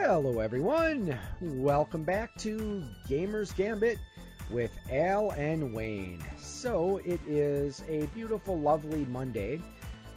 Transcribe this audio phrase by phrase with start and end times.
[0.00, 1.18] Hello, everyone.
[1.40, 3.98] Welcome back to Gamers Gambit
[4.48, 6.22] with Al and Wayne.
[6.38, 9.60] So, it is a beautiful, lovely Monday,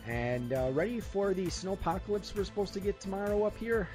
[0.06, 3.90] and uh, ready for the snowpocalypse we're supposed to get tomorrow up here?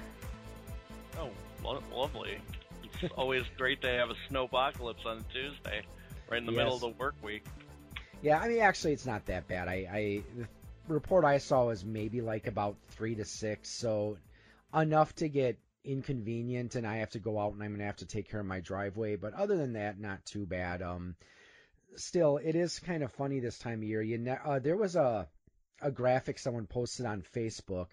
[1.20, 1.30] Oh,
[1.62, 2.38] lo- lovely.
[2.82, 5.82] It's always great to have a snowpocalypse on Tuesday,
[6.28, 7.46] right in the middle of the work week.
[8.23, 9.68] Yeah, I mean, actually, it's not that bad.
[9.68, 14.18] I, I the report I saw was maybe like about three to six, so
[14.74, 18.06] enough to get inconvenient, and I have to go out and I'm gonna have to
[18.06, 19.16] take care of my driveway.
[19.16, 20.82] But other than that, not too bad.
[20.82, 21.16] Um,
[21.96, 24.02] still, it is kind of funny this time of year.
[24.02, 25.28] You ne- uh, there was a
[25.80, 27.88] a graphic someone posted on Facebook.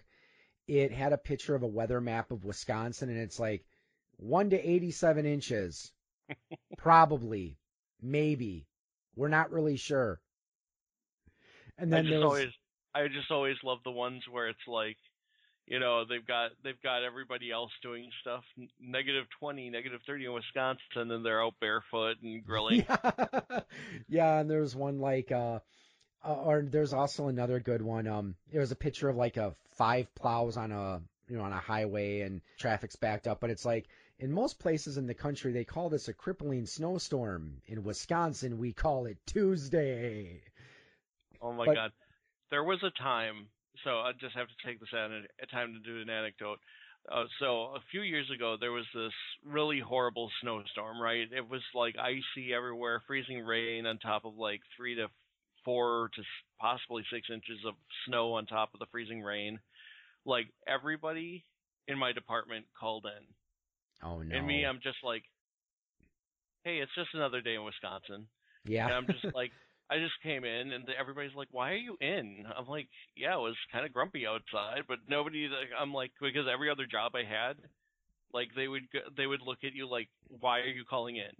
[0.66, 3.64] It had a picture of a weather map of Wisconsin, and it's like
[4.16, 5.92] one to eighty-seven inches,
[6.78, 7.58] probably,
[8.00, 8.66] maybe.
[9.16, 10.20] We're not really sure.
[11.78, 12.50] And I then just there always,
[12.94, 14.96] I just always love the ones where it's like,
[15.66, 18.44] you know, they've got they've got everybody else doing stuff.
[18.80, 22.84] Negative twenty, negative thirty in Wisconsin, and they're out barefoot and grilling.
[22.88, 23.60] yeah,
[24.08, 25.60] yeah, and there's one like uh,
[26.24, 28.06] uh, or there's also another good one.
[28.06, 31.52] Um, it was a picture of like a five plows on a you know on
[31.52, 33.86] a highway and traffic's backed up, but it's like
[34.18, 37.62] in most places in the country they call this a crippling snowstorm.
[37.66, 40.42] In Wisconsin, we call it Tuesday.
[41.40, 41.92] Oh my But- god.
[42.50, 43.48] There was a time,
[43.84, 46.58] so I just have to take this out a time to do an anecdote.
[47.10, 49.12] Uh, so a few years ago, there was this
[49.46, 51.28] really horrible snowstorm, right?
[51.30, 55.08] It was like icy everywhere, freezing rain on top of like three to
[55.64, 56.22] four to
[56.60, 57.74] possibly six inches of
[58.06, 59.58] snow on top of the freezing rain.
[60.24, 61.44] Like everybody
[61.88, 64.34] in my department called in, Oh no.
[64.36, 65.24] and me, I'm just like,
[66.64, 68.28] "Hey, it's just another day in Wisconsin."
[68.64, 68.86] yeah.
[68.86, 69.52] And I'm just like,
[69.90, 73.40] I just came in, and everybody's like, "Why are you in?" I'm like, "Yeah, it
[73.40, 77.24] was kind of grumpy outside, but nobody." like, I'm like, because every other job I
[77.24, 77.56] had,
[78.32, 81.32] like they would go- they would look at you like, "Why are you calling in?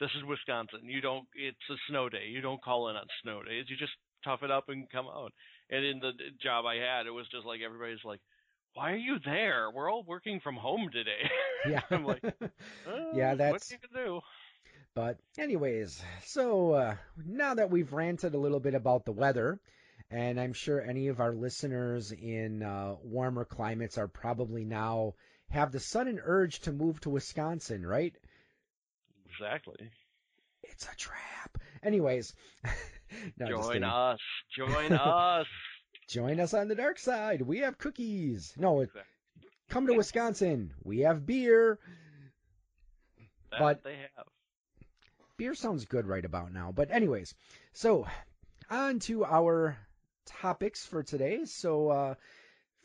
[0.00, 0.80] This is Wisconsin.
[0.84, 1.26] You don't.
[1.34, 2.26] It's a snow day.
[2.28, 3.64] You don't call in on snow days.
[3.68, 5.32] You just tough it up and come out."
[5.70, 8.20] And in the job I had, it was just like everybody's like,
[8.74, 9.70] "Why are you there?
[9.70, 11.28] We're all working from home today."
[11.68, 11.80] yeah.
[11.90, 12.22] I'm like,
[12.86, 14.20] "Oh, Yeah, uh, what that's- you can do.
[14.94, 19.60] But anyways, so uh, now that we've ranted a little bit about the weather,
[20.10, 25.14] and I'm sure any of our listeners in uh, warmer climates are probably now
[25.50, 28.14] have the sudden urge to move to Wisconsin, right?
[29.30, 29.90] Exactly.
[30.64, 31.58] It's a trap.
[31.82, 32.34] Anyways,
[33.38, 34.18] no, Join us.
[34.56, 35.46] Join us.
[36.08, 37.42] Join us on the dark side.
[37.42, 38.52] We have cookies.
[38.56, 38.90] No, it,
[39.68, 40.72] come to Wisconsin.
[40.82, 41.78] We have beer.
[43.52, 44.26] That But- they have.
[45.38, 46.72] Beer sounds good right about now.
[46.74, 47.34] But anyways,
[47.72, 48.06] so
[48.68, 49.78] on to our
[50.26, 51.46] topics for today.
[51.46, 52.14] So uh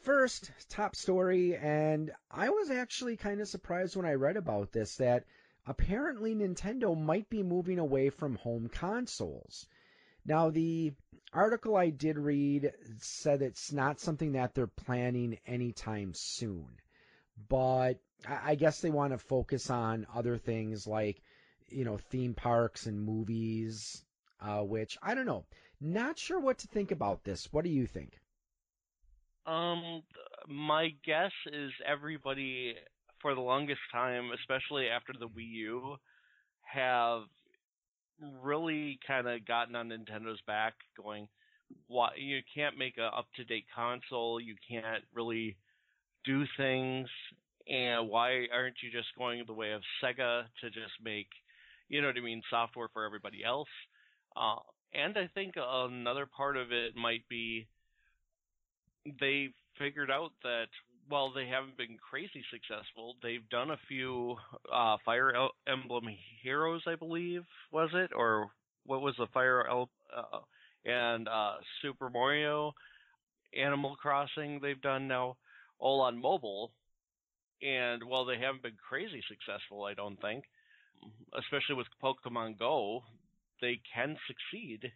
[0.04, 4.98] first top story and I was actually kind of surprised when I read about this
[4.98, 5.26] that
[5.66, 9.66] apparently Nintendo might be moving away from home consoles.
[10.26, 10.94] Now the
[11.34, 16.68] article I did read said it's not something that they're planning anytime soon.
[17.50, 21.22] But I I guess they want to focus on other things like
[21.74, 24.04] you know, theme parks and movies,
[24.42, 25.46] uh, which I don't know.
[25.82, 27.52] Not sure what to think about this.
[27.52, 28.14] What do you think?
[29.46, 30.04] Um,
[30.48, 32.76] my guess is everybody
[33.22, 35.96] for the longest time, especially after the Wii U,
[36.62, 37.24] have
[38.42, 41.28] really kind of gotten on Nintendo's back, going,
[41.88, 44.40] "Why you can't make a up to date console?
[44.40, 45.58] You can't really
[46.24, 47.10] do things,
[47.68, 51.30] and why aren't you just going the way of Sega to just make,
[51.90, 53.70] you know what I mean, software for everybody else?"
[54.36, 54.60] Uh,
[54.94, 57.68] and I think another part of it might be
[59.20, 60.68] they figured out that
[61.10, 64.36] while they haven't been crazy successful, they've done a few
[64.74, 65.34] uh, Fire
[65.68, 66.06] Emblem
[66.42, 68.50] Heroes, I believe, was it, or
[68.86, 69.86] what was the Fire uh,
[70.86, 72.74] and uh, Super Mario,
[73.58, 74.60] Animal Crossing.
[74.62, 75.38] They've done now
[75.80, 76.72] all on mobile,
[77.62, 80.46] and while they haven't been crazy successful, I don't think,
[81.38, 83.04] especially with Pokemon Go,
[83.62, 84.92] they can succeed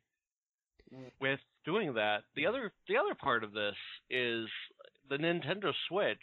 [1.19, 2.23] with doing that.
[2.35, 3.75] The other the other part of this
[4.09, 4.47] is
[5.09, 6.17] the Nintendo Switch.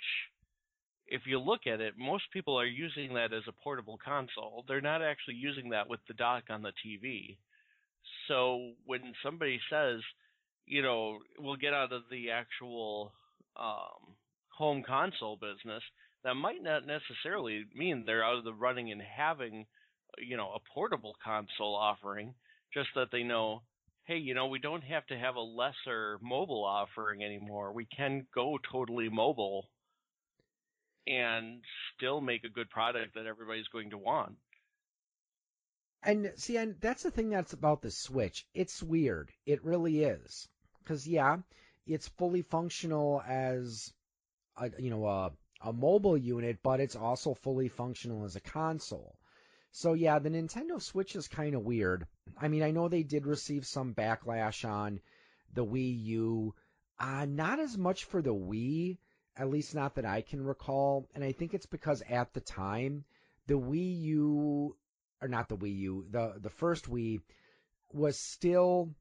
[1.07, 4.65] If you look at it, most people are using that as a portable console.
[4.67, 7.37] They're not actually using that with the dock on the TV.
[8.27, 10.01] So when somebody says,
[10.67, 13.13] you know, we'll get out of the actual
[13.57, 14.17] um,
[14.49, 15.83] home console business,
[16.25, 19.67] that might not necessarily mean they're out of the running and having,
[20.19, 22.35] you know, a portable console offering.
[22.73, 23.63] Just that they know,
[24.05, 27.73] hey, you know, we don't have to have a lesser mobile offering anymore.
[27.73, 29.69] We can go totally mobile.
[31.07, 31.63] and
[31.97, 34.37] still make a good product that everybody's going to want.
[36.05, 38.47] And see, and that's the thing that's about the Switch.
[38.55, 39.33] It's weird.
[39.45, 40.49] It really is.
[40.79, 41.39] Because yeah,
[41.87, 43.93] it's fully functional as
[44.57, 45.33] a you know a
[45.63, 49.19] a mobile unit, but it's also fully functional as a console.
[49.77, 52.07] So yeah, the Nintendo Switch is kind of weird.
[52.39, 55.01] I mean, I know they did receive some backlash on
[55.53, 56.55] the Wii U,
[57.01, 58.99] uh, not as much for the Wii,
[59.37, 63.05] at least not that I can recall, and I think it's because at the time
[63.49, 64.77] the Wii U
[65.21, 67.21] or not the Wii U, the the first Wii
[67.93, 68.95] was still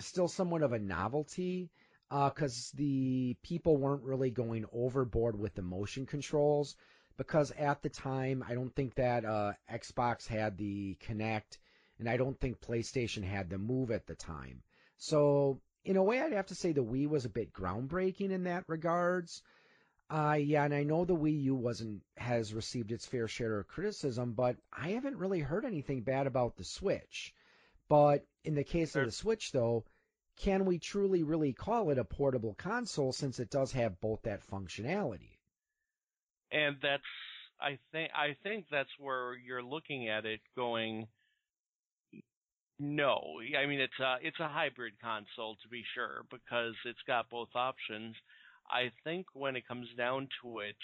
[0.00, 1.70] still somewhat of a novelty
[2.10, 6.76] because uh, the people weren't really going overboard with the motion controls.
[7.20, 11.58] Because at the time, I don't think that uh, Xbox had the Kinect,
[11.98, 14.62] and I don't think PlayStation had the Move at the time.
[14.96, 18.44] So in a way, I'd have to say the Wii was a bit groundbreaking in
[18.44, 19.42] that regards.
[20.08, 23.68] Uh, yeah, and I know the Wii U wasn't has received its fair share of
[23.68, 27.34] criticism, but I haven't really heard anything bad about the Switch.
[27.86, 29.84] But in the case of the Switch, though,
[30.36, 34.40] can we truly really call it a portable console since it does have both that
[34.50, 35.36] functionality?
[36.52, 37.02] And that's
[37.60, 41.08] I think I think that's where you're looking at it going.
[42.78, 47.28] No, I mean it's a it's a hybrid console to be sure because it's got
[47.30, 48.16] both options
[48.70, 50.76] I think when it comes down to it,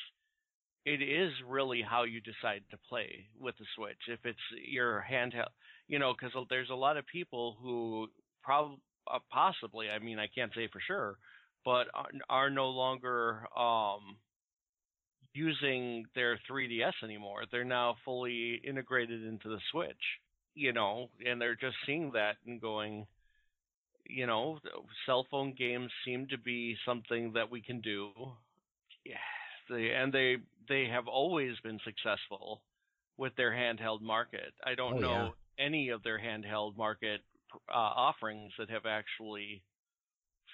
[0.84, 3.98] it is really how you decide to play with the Switch.
[4.08, 5.50] If it's your handheld,
[5.88, 8.08] you know, because there's a lot of people who
[8.42, 8.78] probably,
[9.12, 11.18] uh, possibly, I mean, I can't say for sure,
[11.64, 14.16] but are, are no longer um,
[15.36, 17.44] using their 3DS anymore.
[17.50, 19.94] They're now fully integrated into the Switch,
[20.54, 23.06] you know, and they're just seeing that and going,
[24.08, 24.58] you know,
[25.04, 28.10] cell phone games seem to be something that we can do.
[29.04, 29.16] Yeah,
[29.70, 30.36] they, and they
[30.68, 32.62] they have always been successful
[33.16, 34.52] with their handheld market.
[34.64, 35.64] I don't oh, know yeah.
[35.64, 37.20] any of their handheld market
[37.68, 39.62] uh, offerings that have actually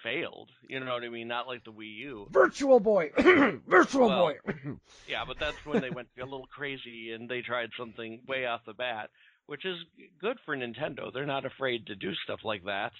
[0.02, 0.50] failed.
[0.68, 1.28] You know what I mean?
[1.28, 2.26] Not like the Wii U.
[2.30, 3.10] Virtual Boy,
[3.68, 4.52] Virtual well, Boy.
[5.08, 8.60] yeah, but that's when they went a little crazy and they tried something way off
[8.66, 9.10] the bat,
[9.46, 9.78] which is
[10.20, 11.12] good for Nintendo.
[11.12, 12.92] They're not afraid to do stuff like that.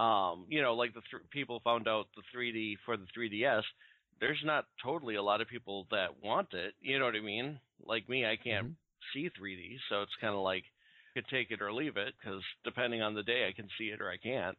[0.00, 3.62] Um, you know, like the th- people found out the 3D for the 3DS.
[4.20, 6.74] There's not totally a lot of people that want it.
[6.80, 7.58] You know what I mean?
[7.84, 9.18] Like me, I can't mm-hmm.
[9.20, 10.64] see 3D, so it's kind of like
[11.14, 14.00] could take it or leave it because depending on the day, I can see it
[14.00, 14.56] or I can't.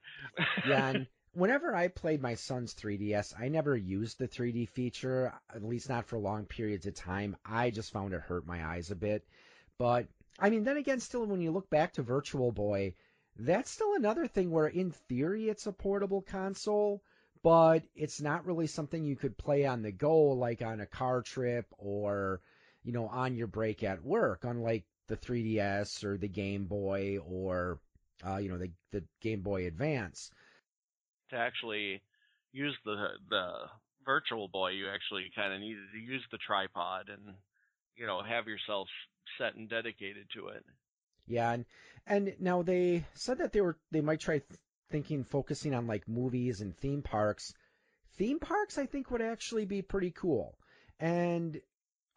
[0.68, 5.64] yeah, and whenever I played my son's 3DS, I never used the 3D feature, at
[5.64, 7.38] least not for long periods of time.
[7.46, 9.26] I just found it hurt my eyes a bit.
[9.78, 10.08] But
[10.40, 12.96] I mean, then again, still, when you look back to Virtual Boy,
[13.38, 17.02] that's still another thing where, in theory, it's a portable console,
[17.44, 21.22] but it's not really something you could play on the go, like on a car
[21.22, 22.42] trip or,
[22.84, 27.80] you know, on your break at work, unlike the 3DS or the Game Boy or,
[28.26, 30.32] uh, you know, the the Game Boy Advance.
[31.32, 32.02] To actually
[32.52, 32.96] use the
[33.30, 33.52] the
[34.06, 37.36] Virtual Boy, you actually kind of needed to use the tripod and,
[37.96, 38.88] you know, have yourself
[39.38, 40.64] set and dedicated to it.
[41.28, 41.66] Yeah, and
[42.08, 46.08] and now they said that they were they might try th- thinking focusing on like
[46.08, 47.54] movies and theme parks.
[48.18, 50.58] Theme parks, I think, would actually be pretty cool.
[51.00, 51.62] And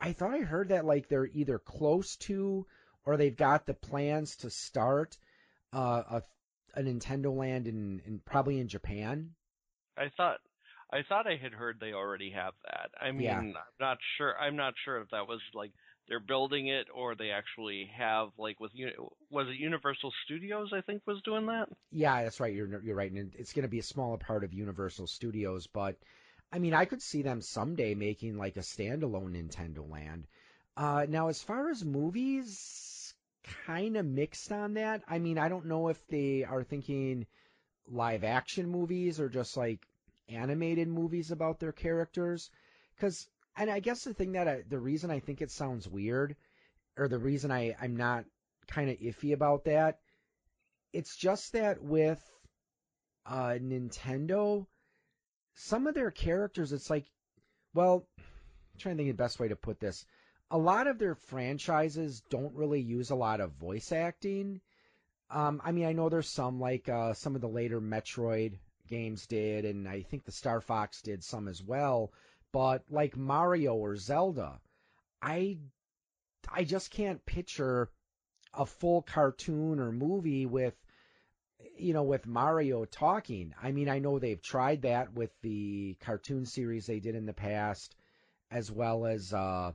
[0.01, 2.67] I thought I heard that like they're either close to
[3.05, 5.17] or they've got the plans to start
[5.73, 6.23] uh, a
[6.75, 9.31] a Nintendo Land in, in probably in Japan.
[9.97, 10.39] I thought
[10.93, 12.91] I thought I had heard they already have that.
[13.01, 13.39] I mean, yeah.
[13.39, 14.37] I'm not sure.
[14.39, 15.73] I'm not sure if that was like
[16.09, 18.73] they're building it or they actually have like with
[19.31, 21.69] was it Universal Studios I think was doing that.
[21.91, 22.55] Yeah, that's right.
[22.55, 25.97] You're you're right, and it's going to be a smaller part of Universal Studios, but
[26.53, 30.27] I mean, I could see them someday making like a standalone Nintendo Land.
[30.77, 32.59] Uh, now, as far as movies,
[33.67, 35.03] kind of mixed on that.
[35.09, 37.27] I mean, I don't know if they are thinking
[37.89, 39.81] live action movies or just like
[40.29, 42.51] animated movies about their characters.
[42.95, 46.37] Because and I guess the thing that I, the reason I think it sounds weird,
[46.97, 48.25] or the reason I I'm not
[48.67, 49.99] kind of iffy about that,
[50.93, 52.23] it's just that with
[53.27, 54.67] uh, Nintendo,
[55.55, 57.07] some of their characters, it's like,
[57.75, 60.05] well, I'm trying to think of the best way to put this.
[60.53, 64.61] A lot of their franchises don't really use a lot of voice acting.
[65.31, 69.27] Um, I mean, I know there's some like uh, some of the later Metroid games
[69.27, 72.13] did, and I think the Star Fox did some as well.
[72.53, 74.61] But like Mario or Zelda,
[75.23, 75.57] I
[76.51, 77.89] I just can't picture
[78.53, 80.75] a full cartoon or movie with
[81.79, 83.55] you know with Mario talking.
[83.63, 87.33] I mean, I know they've tried that with the cartoon series they did in the
[87.33, 87.97] past
[88.51, 89.73] as well as uh,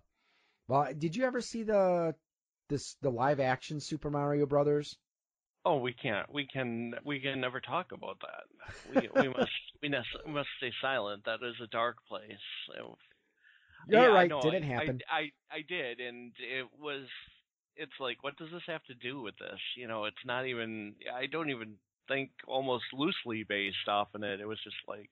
[0.68, 2.16] well, did you ever see the
[2.70, 4.98] this the live action Super Mario Brothers?
[5.66, 6.32] Oh, we can't.
[6.34, 6.94] We can.
[7.04, 9.02] We can never talk about that.
[9.02, 9.52] We, we must.
[9.82, 11.24] We must stay silent.
[11.26, 12.32] That is a dark place.
[13.90, 14.30] You're yeah, right.
[14.30, 15.00] No, Did I, happen?
[15.10, 15.20] I,
[15.52, 17.06] I I did, and it was.
[17.76, 19.60] It's like, what does this have to do with this?
[19.76, 20.96] You know, it's not even.
[21.14, 21.76] I don't even
[22.08, 24.40] think almost loosely based off in it.
[24.40, 25.10] It was just like.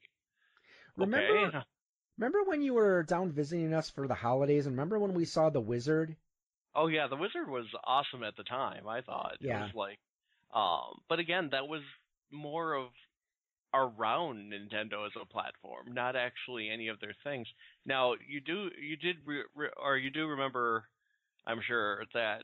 [0.98, 1.58] Remember, okay.
[2.18, 5.50] Remember when you were down visiting us for the holidays, and remember when we saw
[5.50, 6.18] the Wizard?
[6.76, 8.88] Oh yeah, the Wizard was awesome at the time.
[8.88, 9.50] I thought Yeah.
[9.50, 10.00] it was like,
[10.54, 11.82] um, but again, that was
[12.32, 12.90] more of
[13.74, 17.48] around Nintendo as a platform, not actually any of their things.
[17.86, 20.86] Now you do, you did, re, re, or you do remember,
[21.46, 22.44] I'm sure that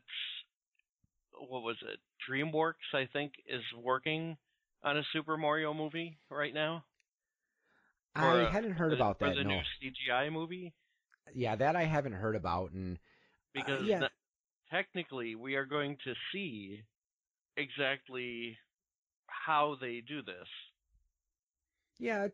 [1.50, 2.00] what was it?
[2.30, 4.38] DreamWorks, I think, is working
[4.84, 6.84] on a Super Mario movie right now.
[8.16, 9.36] I uh, hadn't heard the- about that.
[9.36, 10.74] the No, new CGI movie
[11.34, 13.00] yeah, that I haven't heard about, and
[13.54, 14.00] because yeah.
[14.00, 14.12] that-
[14.70, 16.82] technically we are going to see
[17.58, 18.58] exactly
[19.28, 20.48] how they do this.
[22.00, 22.30] Yeah,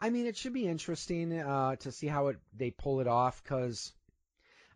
[0.00, 3.42] I mean, it should be interesting uh, to see how it they pull it off
[3.42, 3.92] because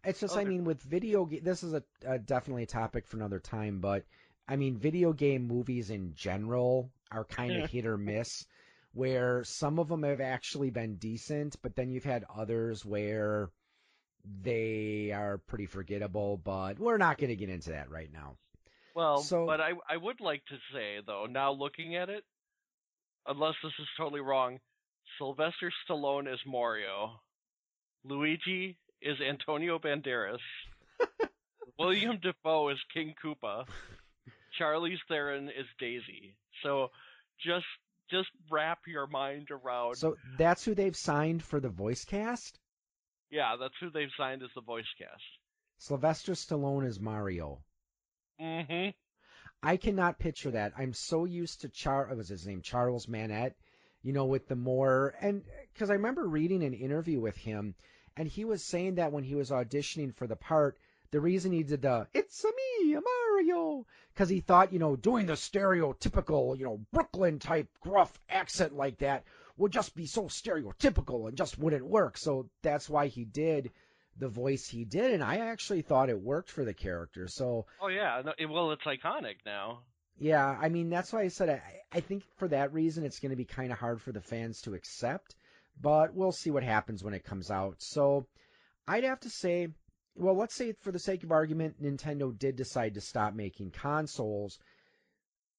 [0.04, 3.16] it's just, I mean, with video, game this is a, a definitely a topic for
[3.16, 4.04] another time, but
[4.48, 8.46] I mean, video game movies in general are kind of hit or miss,
[8.94, 13.50] where some of them have actually been decent, but then you've had others where
[14.42, 16.36] they are pretty forgettable.
[16.38, 18.36] But we're not going to get into that right now.
[18.94, 22.24] Well, So- but I I would like to say though, now looking at it,
[23.26, 24.60] unless this is totally wrong,
[25.18, 27.20] Sylvester Stallone is Mario,
[28.04, 30.38] Luigi is Antonio Banderas,
[31.78, 33.66] William Dafoe is King Koopa,
[34.58, 36.36] Charlize Theron is Daisy.
[36.62, 36.90] So
[37.44, 37.66] just
[38.10, 39.96] just wrap your mind around.
[39.96, 42.58] So that's who they've signed for the voice cast.
[43.30, 45.22] yeah, that's who they've signed as the voice cast.
[45.78, 47.62] Sylvester Stallone is Mario.
[48.40, 48.90] Mm-hmm.
[49.62, 50.72] I cannot picture that.
[50.76, 52.08] I'm so used to Char.
[52.08, 52.62] What was his name?
[52.62, 53.54] Charles Martinet.
[54.02, 55.42] You know, with the more and
[55.72, 57.74] because I remember reading an interview with him,
[58.16, 60.76] and he was saying that when he was auditioning for the part,
[61.14, 64.96] the reason he did the "It's a me, a Mario," because he thought you know
[64.96, 69.24] doing the stereotypical you know Brooklyn type gruff accent like that
[69.56, 72.18] would just be so stereotypical and just wouldn't work.
[72.18, 73.70] So that's why he did
[74.18, 77.28] the voice he did, and I actually thought it worked for the character.
[77.28, 79.82] So Oh yeah, no, it- well it's iconic now.
[80.18, 83.30] yeah, I mean that's why I said I, I think for that reason it's going
[83.30, 85.36] to be kind of hard for the fans to accept,
[85.80, 87.76] but we'll see what happens when it comes out.
[87.82, 88.26] So
[88.86, 89.68] I'd have to say,
[90.16, 94.58] well, let's say for the sake of argument, Nintendo did decide to stop making consoles.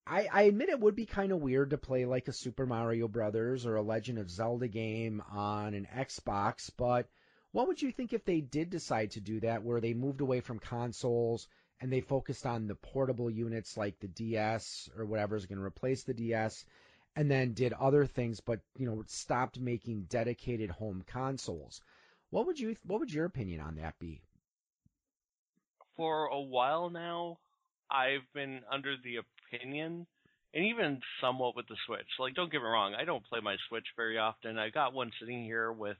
[0.07, 3.07] I, I admit it would be kind of weird to play like a Super Mario
[3.07, 7.09] Brothers or a Legend of Zelda game on an Xbox, but
[7.51, 10.41] what would you think if they did decide to do that, where they moved away
[10.41, 11.47] from consoles
[11.81, 15.65] and they focused on the portable units like the DS or whatever is going to
[15.65, 16.65] replace the DS,
[17.15, 21.81] and then did other things, but you know stopped making dedicated home consoles?
[22.29, 24.21] What would you What would your opinion on that be?
[25.95, 27.37] For a while now,
[27.89, 30.07] I've been under the opinion,
[30.53, 32.07] and even somewhat with the Switch.
[32.19, 34.57] Like, don't get me wrong, I don't play my Switch very often.
[34.57, 35.97] I got one sitting here with,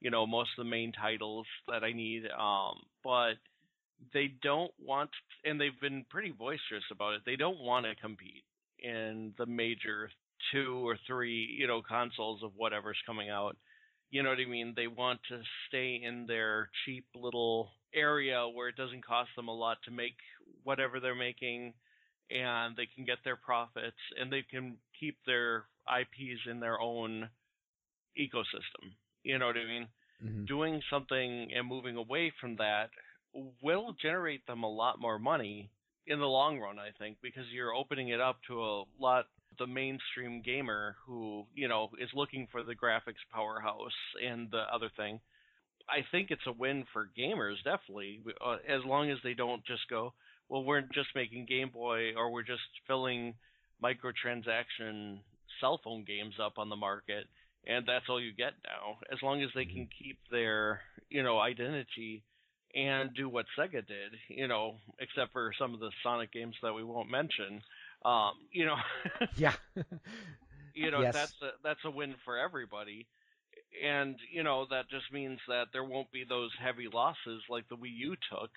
[0.00, 2.24] you know, most of the main titles that I need.
[2.38, 3.34] Um, but
[4.12, 5.10] they don't want,
[5.44, 7.22] and they've been pretty boisterous about it.
[7.24, 8.44] They don't want to compete
[8.78, 10.10] in the major
[10.52, 13.56] two or three, you know, consoles of whatever's coming out.
[14.10, 14.74] You know what I mean?
[14.76, 19.54] They want to stay in their cheap little area where it doesn't cost them a
[19.54, 20.16] lot to make
[20.62, 21.74] whatever they're making
[22.30, 27.28] and they can get their profits and they can keep their IPs in their own
[28.18, 28.92] ecosystem.
[29.22, 29.88] You know what I mean?
[30.22, 30.46] Mhm.
[30.46, 32.90] Doing something and moving away from that
[33.60, 35.70] will generate them a lot more money
[36.06, 39.26] in the long run, I think, because you're opening it up to a lot
[39.58, 44.90] the mainstream gamer who, you know, is looking for the graphics powerhouse and the other
[44.96, 45.20] thing.
[45.88, 49.88] I think it's a win for gamers, definitely, uh, as long as they don't just
[49.88, 50.12] go,
[50.48, 53.34] well, we're just making Game Boy or we're just filling
[53.82, 55.18] microtransaction
[55.60, 57.26] cell phone games up on the market,
[57.66, 58.98] and that's all you get now.
[59.12, 62.24] As long as they can keep their, you know, identity
[62.74, 66.72] and do what Sega did, you know, except for some of the Sonic games that
[66.74, 67.62] we won't mention.
[68.04, 68.76] Um, you know,
[69.36, 69.54] Yeah.
[70.74, 71.12] you know Yes.
[71.12, 73.06] that's a, that's a win for everybody
[73.82, 77.76] and you know that just means that there won't be those heavy losses like the
[77.76, 78.50] Wii U took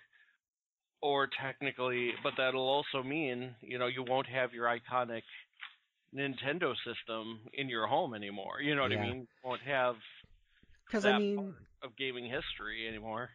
[1.02, 5.24] or technically but that'll also mean you know you won't have your iconic
[6.16, 9.00] Nintendo system in your home anymore you know what Yeah.
[9.00, 9.96] I mean won't have
[10.86, 13.30] Because I mean, of gaming history anymore.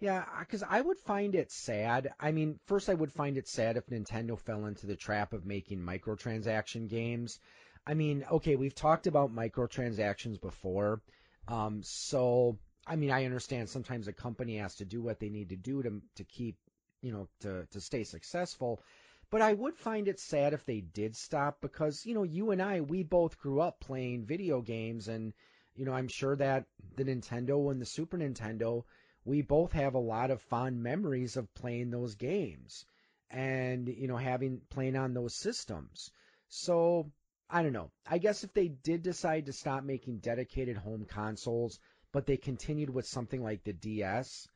[0.00, 2.12] Yeah, because I would find it sad.
[2.20, 5.46] I mean, first I would find it sad if Nintendo fell into the trap of
[5.46, 7.38] making microtransaction games.
[7.86, 11.00] I mean, okay, we've talked about microtransactions before.
[11.46, 15.50] Um, so, I mean, I understand sometimes a company has to do what they need
[15.50, 16.56] to do to to keep,
[17.00, 18.82] you know, to to stay successful.
[19.30, 22.62] But I would find it sad if they did stop because, you know, you and
[22.62, 25.32] I, we both grew up playing video games and,
[25.74, 26.66] you know, I'm sure that
[26.96, 28.84] the Nintendo and the Super Nintendo,
[29.24, 32.84] we both have a lot of fond memories of playing those games
[33.28, 36.12] and, you know, having playing on those systems.
[36.48, 37.10] So
[37.48, 37.92] I don't know.
[38.06, 41.78] I guess if they did decide to stop making dedicated home consoles,
[42.12, 44.48] but they continued with something like the DS,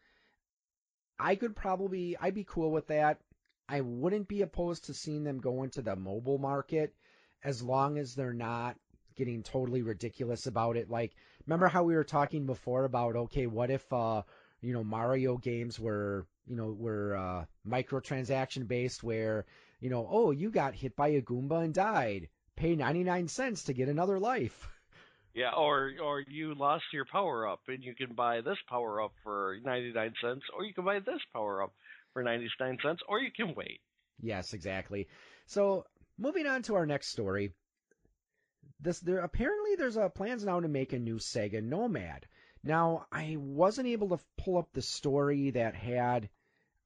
[1.19, 3.21] I could probably I'd be cool with that.
[3.69, 6.93] I wouldn't be opposed to seeing them go into the mobile market
[7.45, 8.77] as long as they're not
[9.15, 10.91] getting totally ridiculous about it.
[10.91, 11.15] Like
[11.47, 14.23] remember how we were talking before about okay, what if uh
[14.61, 19.47] you know Mario games were you know were uh microtransaction based where
[19.79, 22.29] you know oh you got hit by a Goomba and died
[22.61, 24.69] pay 99 cents to get another life.
[25.33, 29.13] Yeah, or or you lost your power up and you can buy this power up
[29.23, 31.73] for 99 cents or you can buy this power up
[32.13, 33.81] for 99 cents or you can wait.
[34.21, 35.07] Yes, exactly.
[35.47, 35.87] So,
[36.19, 37.53] moving on to our next story.
[38.81, 42.27] This there apparently there's a plans now to make a new Sega Nomad.
[42.65, 46.29] Now, I wasn't able to pull up the story that had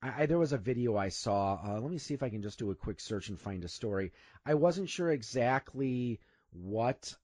[0.05, 1.59] I, there was a video I saw.
[1.65, 3.69] Uh, let me see if I can just do a quick search and find a
[3.69, 4.13] story.
[4.45, 6.21] I wasn't sure exactly
[6.53, 7.15] what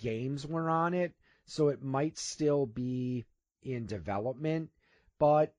[0.00, 1.14] games were on it,
[1.46, 3.24] so it might still be
[3.62, 4.70] in development.
[5.20, 5.54] But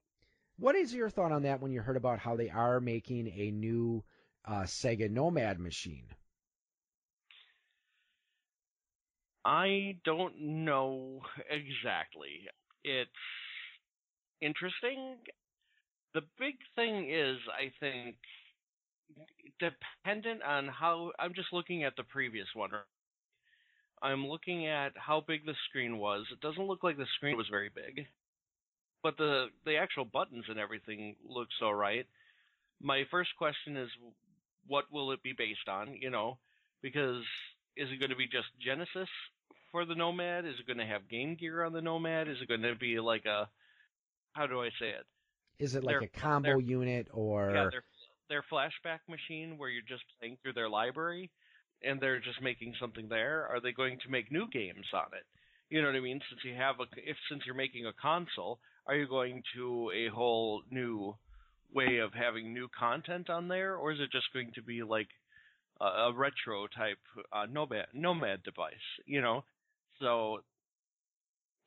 [0.58, 3.51] what is your thought on that when you heard about how they are making a
[3.51, 4.03] new
[4.44, 6.07] uh, Sega Nomad machine?
[9.46, 12.50] I don't know exactly.
[12.83, 13.09] It's
[14.42, 15.18] interesting
[16.16, 18.16] the big thing is, I think,
[19.60, 22.72] dependent on how I'm just looking at the previous one.
[24.01, 26.25] I'm looking at how big the screen was.
[26.32, 28.08] It doesn't look like the screen was very big,
[29.04, 32.08] but the the actual buttons and everything looks all right.
[32.82, 33.90] My first question is,
[34.68, 35.96] what will it be based on?
[36.00, 36.40] You know,
[36.82, 37.24] because
[37.75, 39.10] is it going to be just Genesis
[39.72, 40.46] for the Nomad?
[40.46, 42.30] Is it going to have Game Gear on the Nomad?
[42.30, 43.50] Is it going to be like a
[44.34, 45.06] how do I say it?
[45.59, 47.51] Is it like a combo unit or?
[47.53, 47.83] Yeah, their
[48.29, 51.29] their flashback machine where you're just playing through their library,
[51.83, 53.48] and they're just making something there.
[53.48, 55.25] Are they going to make new games on it?
[55.70, 56.20] You know what I mean?
[56.29, 60.09] Since you have a, if since you're making a console, are you going to a
[60.09, 61.15] whole new
[61.74, 65.09] way of having new content on there, or is it just going to be like
[65.81, 67.00] a, a retro type
[67.33, 68.74] uh, nomad nomad device?
[69.05, 69.44] You know,
[70.00, 70.39] so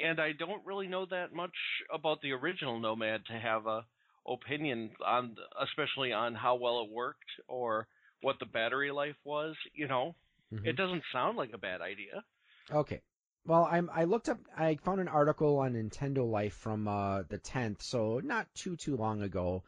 [0.01, 1.55] and I don't really know that much
[1.93, 3.85] about the original Nomad to have a
[4.27, 7.87] opinion on, especially on how well it worked or
[8.23, 9.55] what the battery life was.
[9.75, 10.15] You know,
[10.53, 10.67] mm-hmm.
[10.67, 12.23] it doesn't sound like a bad idea.
[12.71, 13.01] Okay.
[13.47, 14.39] Well, I'm, I looked up.
[14.57, 18.97] I found an article on Nintendo Life from uh, the 10th, so not too too
[18.97, 19.63] long ago.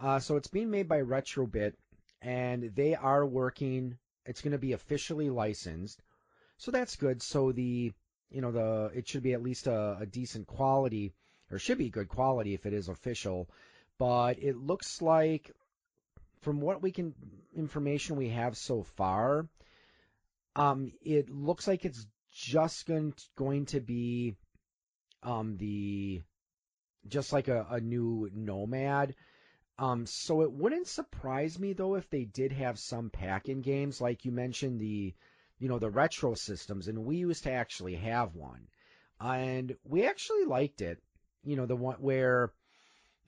[0.00, 1.74] Uh, so it's being made by Retrobit,
[2.20, 3.98] and they are working.
[4.26, 6.02] It's going to be officially licensed,
[6.56, 7.22] so that's good.
[7.22, 7.92] So the
[8.30, 11.12] you know the it should be at least a, a decent quality
[11.50, 13.48] or should be good quality if it is official.
[13.98, 15.50] But it looks like
[16.42, 17.14] from what we can
[17.54, 19.48] information we have so far,
[20.56, 24.36] um, it looks like it's just going to, going to be
[25.22, 26.22] um, the
[27.08, 29.14] just like a, a new Nomad.
[29.78, 34.24] Um, so it wouldn't surprise me though if they did have some pack-in games, like
[34.24, 35.14] you mentioned the
[35.60, 38.66] you know, the retro systems, and we used to actually have one,
[39.20, 40.98] and we actually liked it.
[41.44, 42.52] You know, the one where,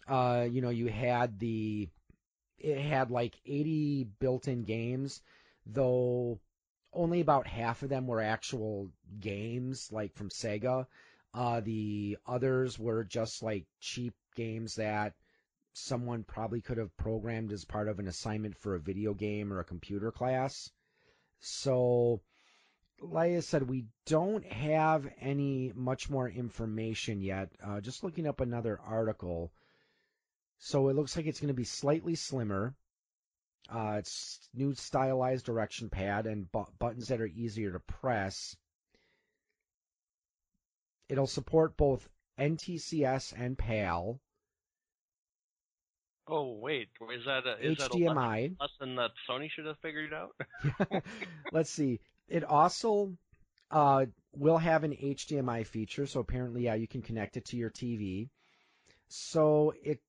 [0.08, 1.88] uh, you know, you had the,
[2.58, 5.20] it had like 80 built-in games,
[5.66, 6.40] though
[6.94, 8.90] only about half of them were actual
[9.20, 10.86] games, like from Sega.
[11.34, 15.14] Uh, the others were just like cheap games that
[15.74, 19.60] someone probably could have programmed as part of an assignment for a video game or
[19.60, 20.70] a computer class.
[21.42, 22.22] So,
[23.16, 27.50] I said, we don't have any much more information yet.
[27.62, 29.52] Uh, just looking up another article.
[30.58, 32.76] So it looks like it's going to be slightly slimmer.
[33.68, 38.56] Uh, it's new stylized direction pad and bu- buttons that are easier to press.
[41.08, 44.20] It'll support both NTSC and PAL.
[46.26, 48.56] Oh wait, is that a is HDMI?
[48.58, 50.34] That a lesson that Sony should have figured out?
[51.52, 52.00] Let's see.
[52.28, 53.16] It also
[53.70, 57.70] uh, will have an HDMI feature, so apparently, yeah, you can connect it to your
[57.70, 58.30] TV.
[59.08, 60.00] So it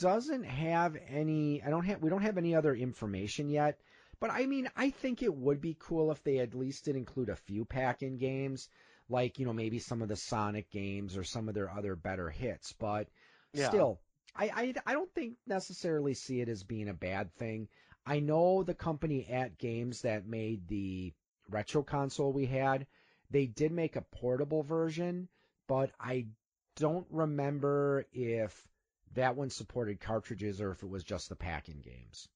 [0.00, 1.62] doesn't have any.
[1.62, 2.02] I don't have.
[2.02, 3.78] We don't have any other information yet.
[4.20, 7.28] But I mean, I think it would be cool if they at least did include
[7.28, 8.68] a few pack-in games,
[9.08, 12.30] like you know maybe some of the Sonic games or some of their other better
[12.30, 12.72] hits.
[12.72, 13.08] But
[13.52, 13.66] Yeah.
[13.66, 14.00] still,
[14.36, 17.68] I, I I don't think necessarily see it as being a bad thing.
[18.06, 21.14] I know the company AtGames that made the
[21.48, 22.86] retro console we had,
[23.30, 25.28] they did make a portable version,
[25.66, 26.26] but I
[26.76, 28.68] don't remember if
[29.14, 32.28] that one supported cartridges or if it was just the pack-in games.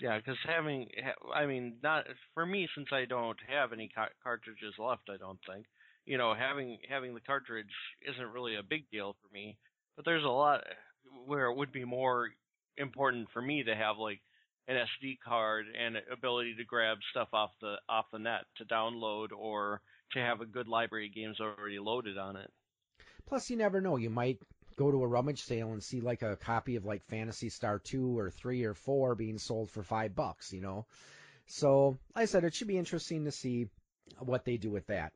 [0.00, 0.88] Yeah, because having,
[1.34, 3.90] I mean, not for me since I don't have any
[4.22, 5.08] cartridges left.
[5.08, 5.66] I don't think,
[6.04, 7.72] you know, having having the cartridge
[8.06, 9.56] isn't really a big deal for me.
[9.96, 10.64] But there's a lot
[11.26, 12.28] where it would be more
[12.76, 14.20] important for me to have like
[14.68, 19.28] an SD card and ability to grab stuff off the off the net to download
[19.36, 19.80] or
[20.12, 22.50] to have a good library of games already loaded on it.
[23.26, 23.96] Plus, you never know.
[23.96, 24.38] You might
[24.76, 28.18] go to a rummage sale and see like a copy of like Phantasy Star 2
[28.18, 30.86] or 3 or 4 being sold for 5 bucks, you know.
[31.46, 33.68] So, like I said it should be interesting to see
[34.18, 35.12] what they do with that.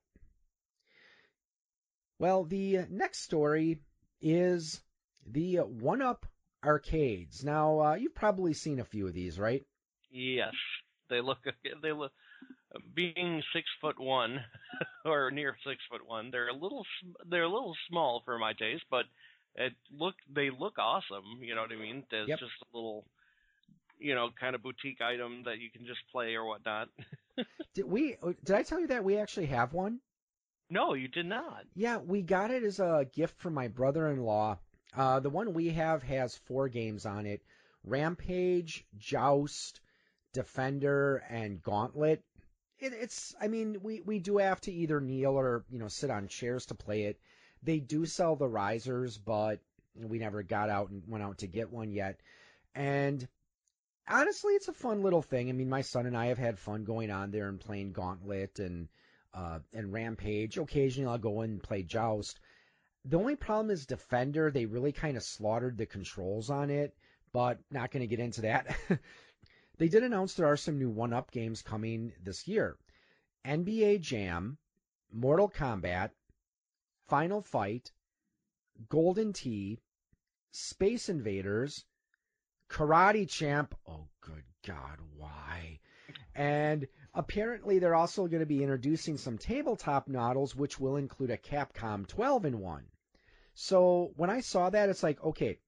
[2.18, 3.78] Well, the next story
[4.20, 4.80] is
[5.26, 6.26] the 1-up
[6.64, 7.44] arcades.
[7.44, 9.64] Now, uh, you've probably seen a few of these, right?
[10.10, 10.54] Yes,
[11.08, 11.38] they look
[11.82, 12.12] they look
[12.94, 14.44] being six foot one
[15.04, 16.30] or near six foot one.
[16.30, 16.84] They're a little
[17.28, 19.06] they're a little small for my taste, but
[19.56, 21.40] it look they look awesome.
[21.42, 22.04] You know what I mean?
[22.10, 22.38] There's Yep.
[22.38, 23.04] just a little
[23.98, 26.88] you know kind of boutique item that you can just play or whatnot.
[27.74, 30.00] Did we did I tell you that we actually have one?
[30.70, 31.64] No, you did not.
[31.74, 34.58] Yeah, we got it as a gift from my brother-in-law.
[34.96, 37.42] Uh, the one we have has four games on it:
[37.84, 39.80] Rampage, Joust,
[40.32, 42.22] Defender, and Gauntlet.
[42.78, 46.10] It, it's, I mean, we we do have to either kneel or you know sit
[46.10, 47.20] on chairs to play it.
[47.62, 49.60] They do sell the risers, but
[49.94, 52.20] we never got out and went out to get one yet.
[52.74, 53.26] And
[54.08, 55.48] honestly, it's a fun little thing.
[55.48, 58.60] I mean, my son and I have had fun going on there and playing Gauntlet
[58.60, 58.88] and
[59.34, 60.58] uh, and Rampage.
[60.58, 62.40] Occasionally, I'll go in and play Joust.
[63.04, 64.50] The only problem is Defender.
[64.50, 66.94] They really kind of slaughtered the controls on it,
[67.32, 68.76] but not going to get into that.
[69.78, 72.76] they did announce there are some new one-up games coming this year.
[73.46, 74.58] NBA Jam,
[75.12, 76.10] Mortal Kombat,
[77.08, 77.90] Final Fight,
[78.88, 79.80] Golden Tee,
[80.50, 81.84] Space Invaders,
[82.68, 83.74] Karate Champ.
[83.86, 85.80] Oh, good God, why?
[86.34, 91.36] And apparently, they're also going to be introducing some tabletop models, which will include a
[91.36, 92.84] Capcom 12 in 1.
[93.54, 95.58] So when I saw that, it's like, okay,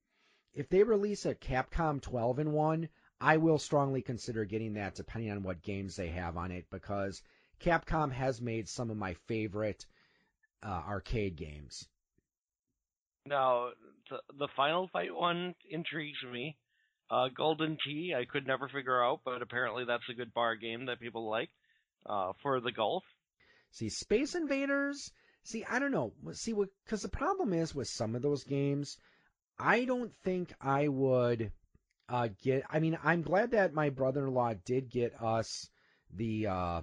[0.54, 2.88] if they release a Capcom 12 in 1,
[3.20, 7.22] I will strongly consider getting that depending on what games they have on it because
[7.60, 9.86] Capcom has made some of my favorite
[10.62, 11.88] uh, arcade games.
[13.26, 13.70] Now
[14.10, 16.56] the the Final Fight one intrigues me.
[17.12, 20.86] Uh, Golden Tee I could never figure out, but apparently that's a good bar game
[20.86, 21.50] that people like
[22.06, 23.04] uh, for the golf.
[23.72, 25.12] See, Space Invaders.
[25.44, 26.14] See, I don't know.
[26.32, 28.96] See, because the problem is with some of those games,
[29.58, 31.52] I don't think I would
[32.08, 32.64] uh, get.
[32.70, 35.68] I mean, I'm glad that my brother-in-law did get us
[36.14, 36.80] the, uh,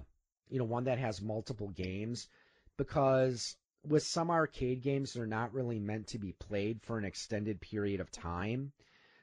[0.48, 2.28] you know, one that has multiple games,
[2.76, 7.60] because with some arcade games, they're not really meant to be played for an extended
[7.60, 8.72] period of time.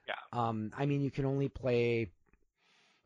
[0.08, 0.16] Yeah.
[0.32, 2.12] Um, I mean, you can only play.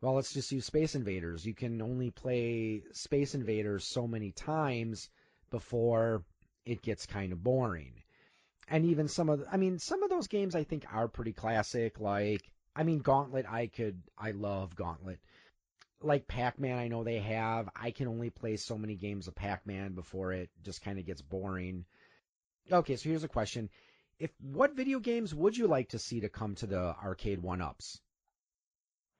[0.00, 1.44] Well, let's just use Space Invaders.
[1.44, 5.08] You can only play Space Invaders so many times
[5.50, 6.24] before
[6.64, 7.92] it gets kind of boring.
[8.68, 11.32] And even some of, the, I mean, some of those games I think are pretty
[11.32, 12.00] classic.
[12.00, 12.42] Like,
[12.74, 15.20] I mean, Gauntlet, I could, I love Gauntlet.
[16.00, 17.68] Like Pac-Man, I know they have.
[17.76, 21.22] I can only play so many games of Pac-Man before it just kind of gets
[21.22, 21.84] boring.
[22.70, 23.70] Okay, so here's a question:
[24.18, 28.00] If what video games would you like to see to come to the arcade one-ups?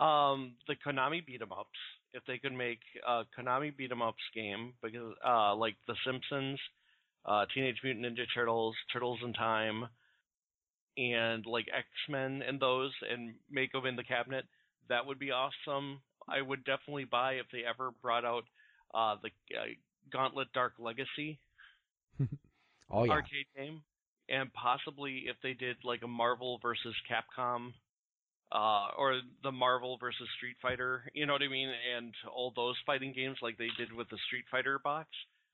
[0.00, 1.78] Um, the Konami beat 'em ups.
[2.12, 6.61] If they could make a Konami beat 'em ups game, because uh, like The Simpsons,
[7.24, 9.88] uh, Teenage Mutant Ninja Turtles, Turtles in Time,
[10.96, 14.44] and like X Men and those, and make them in the cabinet,
[14.88, 16.00] that would be awesome.
[16.28, 18.44] I would definitely buy if they ever brought out
[18.94, 19.64] uh, the uh,
[20.11, 21.38] Gauntlet Dark Legacy
[22.90, 23.83] Oh yeah, arcade game,
[24.33, 27.73] and possibly if they did like a Marvel versus Capcom,
[28.51, 32.77] uh, or the Marvel versus Street Fighter, you know what I mean, and all those
[32.85, 35.09] fighting games like they did with the Street Fighter box,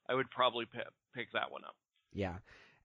[0.09, 0.81] I would probably p-
[1.14, 1.77] pick that one up.
[2.12, 2.37] yeah.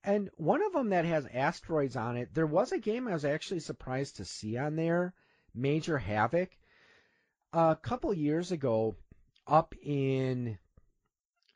[0.06, 3.24] And one of them that has asteroids on it, there was a game I was
[3.24, 5.14] actually surprised to see on there,
[5.56, 6.50] Major Havoc.
[7.54, 8.98] A couple years ago,
[9.48, 10.58] up in,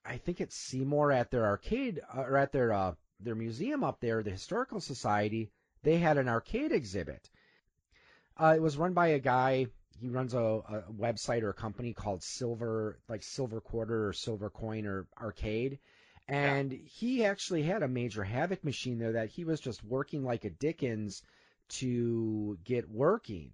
[0.06, 3.99] I think it's Seymour at their arcade uh, or at their uh, their museum up
[3.99, 5.51] there, the Historical Society.
[5.84, 7.30] They had an arcade exhibit.
[8.36, 9.67] Uh, it was run by a guy.
[9.99, 14.49] He runs a, a website or a company called Silver, like Silver Quarter or Silver
[14.49, 15.80] Coin or Arcade,
[16.27, 16.77] and yeah.
[16.86, 20.51] he actually had a major Havoc machine there that he was just working like a
[20.51, 21.23] Dickens
[21.69, 23.51] to get working.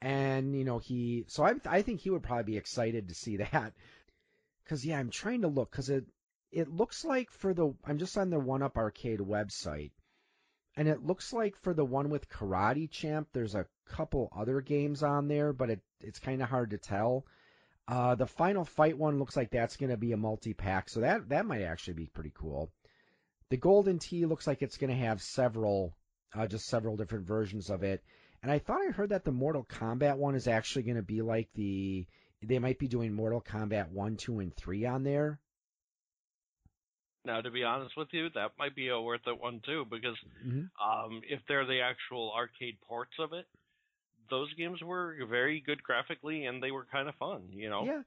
[0.00, 3.36] And you know he, so I, I think he would probably be excited to see
[3.52, 3.72] that.
[4.68, 6.06] Cause yeah, I'm trying to look, cause it,
[6.52, 9.90] it looks like for the, I'm just on the One Up Arcade website,
[10.76, 15.02] and it looks like for the one with Karate Champ, there's a couple other games
[15.02, 17.24] on there, but it, it's kind of hard to tell.
[17.88, 21.00] Uh, the Final Fight one looks like that's going to be a multi pack, so
[21.00, 22.70] that that might actually be pretty cool.
[23.48, 25.96] The Golden Tee looks like it's going to have several,
[26.34, 28.02] uh, just several different versions of it.
[28.42, 31.22] And I thought I heard that the Mortal Kombat one is actually going to be
[31.22, 32.06] like the,
[32.42, 35.40] they might be doing Mortal Kombat 1, 2, and 3 on there.
[37.26, 40.16] Now, to be honest with you, that might be a worth it one too, because
[40.46, 40.64] mm-hmm.
[40.80, 43.46] um, if they're the actual arcade ports of it,
[44.30, 47.42] those games were very good graphically and they were kind of fun.
[47.50, 47.84] You know.
[47.84, 48.02] Yeah.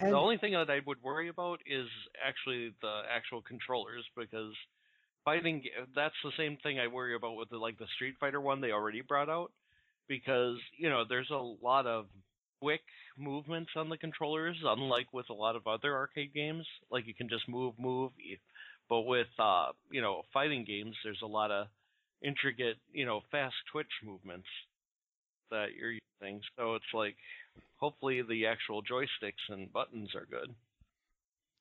[0.00, 1.86] And the only thing that I would worry about is
[2.26, 4.52] actually the actual controllers because
[5.24, 5.62] fighting
[5.94, 8.72] that's the same thing I worry about with the like the Street Fighter one they
[8.72, 9.52] already brought out
[10.08, 12.06] because you know there's a lot of
[12.62, 12.82] quick
[13.18, 16.64] movements on the controllers, unlike with a lot of other arcade games.
[16.90, 18.12] Like you can just move, move.
[18.88, 21.66] But with uh, you know fighting games, there's a lot of
[22.22, 24.46] intricate, you know, fast twitch movements
[25.50, 26.40] that you're using.
[26.56, 27.16] So it's like,
[27.76, 30.54] hopefully the actual joysticks and buttons are good.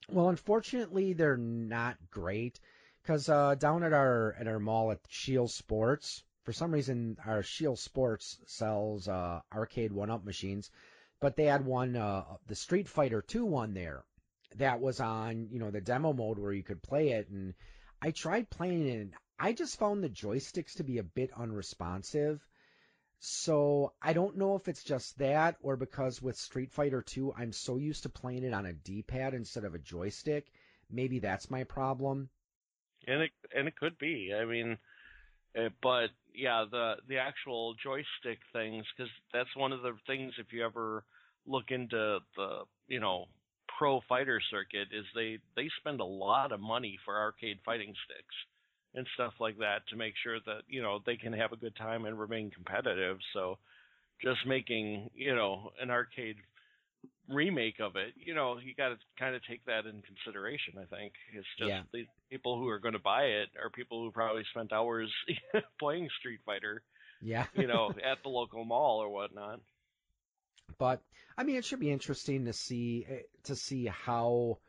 [0.09, 2.59] Well, unfortunately, they're not great
[3.01, 7.43] because uh, down at our at our mall at Scheels Sports, for some reason, our
[7.43, 10.71] Scheels Sports sells uh, arcade one-up machines,
[11.21, 14.03] but they had one, uh, the Street Fighter 2 one there
[14.57, 17.29] that was on, you know, the demo mode where you could play it.
[17.29, 17.53] And
[18.01, 22.45] I tried playing it and I just found the joysticks to be a bit unresponsive.
[23.19, 27.53] So I don't know if it's just that or because with Street Fighter 2, I'm
[27.53, 30.51] so used to playing it on a D-pad instead of a joystick.
[30.89, 32.29] Maybe that's my problem.
[33.07, 34.33] And it and it could be.
[34.35, 34.77] I mean,
[35.57, 40.33] uh, but yeah, the the actual joystick things, because that's one of the things.
[40.37, 41.03] If you ever
[41.45, 43.25] look into the you know
[43.77, 48.35] pro fighter circuit, is they they spend a lot of money for arcade fighting sticks
[48.93, 51.75] and stuff like that to make sure that you know they can have a good
[51.75, 53.17] time and remain competitive.
[53.33, 53.57] So
[54.21, 56.37] just making you know an arcade
[57.29, 60.75] remake of it, you know, you got to kind of take that in consideration.
[60.77, 61.81] I think it's just yeah.
[61.93, 65.11] the people who are going to buy it are people who probably spent hours
[65.79, 66.83] playing Street Fighter.
[67.21, 69.59] Yeah, you know, at the local mall or whatnot.
[70.77, 71.01] But
[71.37, 74.59] I mean, it should be interesting to see eh, to see how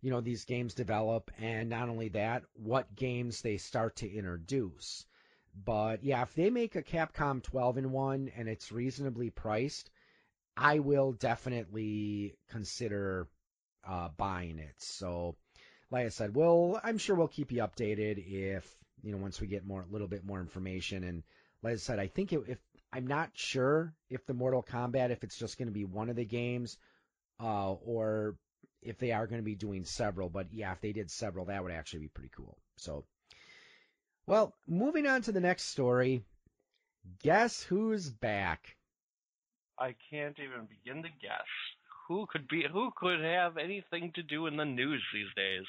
[0.00, 5.04] you know these games develop, and not only that, what games they start to introduce.
[5.64, 9.90] But yeah, if they make a Capcom 12 in one and it's reasonably priced,
[10.60, 13.26] I will definitely consider
[13.88, 14.74] uh, buying it.
[14.76, 15.36] So,
[15.90, 18.68] like I said, well, I'm sure we'll keep you updated if
[19.02, 21.02] you know once we get more a little bit more information.
[21.04, 21.22] And
[21.62, 22.58] like I said, I think it, if
[22.92, 26.16] I'm not sure if the Mortal Kombat if it's just going to be one of
[26.16, 26.76] the games,
[27.42, 28.36] uh, or
[28.82, 30.28] if they are going to be doing several.
[30.28, 32.58] But yeah, if they did several, that would actually be pretty cool.
[32.76, 33.06] So,
[34.26, 36.22] well, moving on to the next story.
[37.22, 38.76] Guess who's back?
[39.80, 41.48] I can't even begin to guess
[42.06, 45.64] who could be who could have anything to do in the news these days.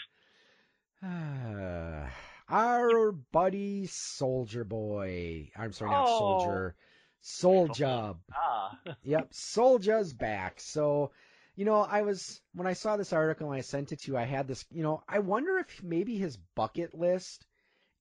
[2.49, 5.49] Our buddy Soldier Boy.
[5.55, 6.19] I'm sorry, not oh.
[6.19, 6.75] Soldier.
[7.21, 8.15] Soldier.
[8.35, 8.77] Ah.
[9.03, 10.59] yep, Soldier's back.
[10.59, 11.11] So,
[11.55, 14.17] you know, I was when I saw this article and I sent it to you,
[14.17, 17.45] I had this, you know, I wonder if maybe his bucket list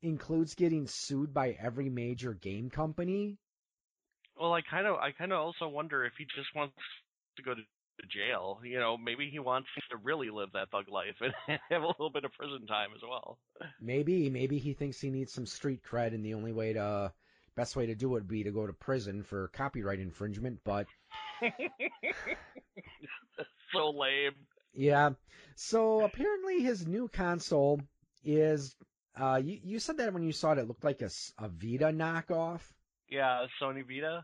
[0.03, 3.39] includes getting sued by every major game company
[4.41, 6.75] well, I kind of, I kind of also wonder if he just wants
[7.37, 7.61] to go to
[8.11, 8.61] jail.
[8.65, 11.35] You know, maybe he wants to really live that thug life and
[11.71, 13.39] have a little bit of prison time as well.
[13.81, 17.13] Maybe, maybe he thinks he needs some street cred, and the only way to,
[17.55, 20.61] best way to do it would be to go to prison for copyright infringement.
[20.65, 20.87] But
[23.73, 24.33] so lame.
[24.73, 25.11] Yeah.
[25.57, 27.81] So apparently, his new console
[28.25, 28.75] is.
[29.21, 31.87] Uh, you, you said that when you saw it, it looked like a, a Vita
[31.87, 32.61] knockoff.
[33.11, 34.23] Yeah, Sony Vita.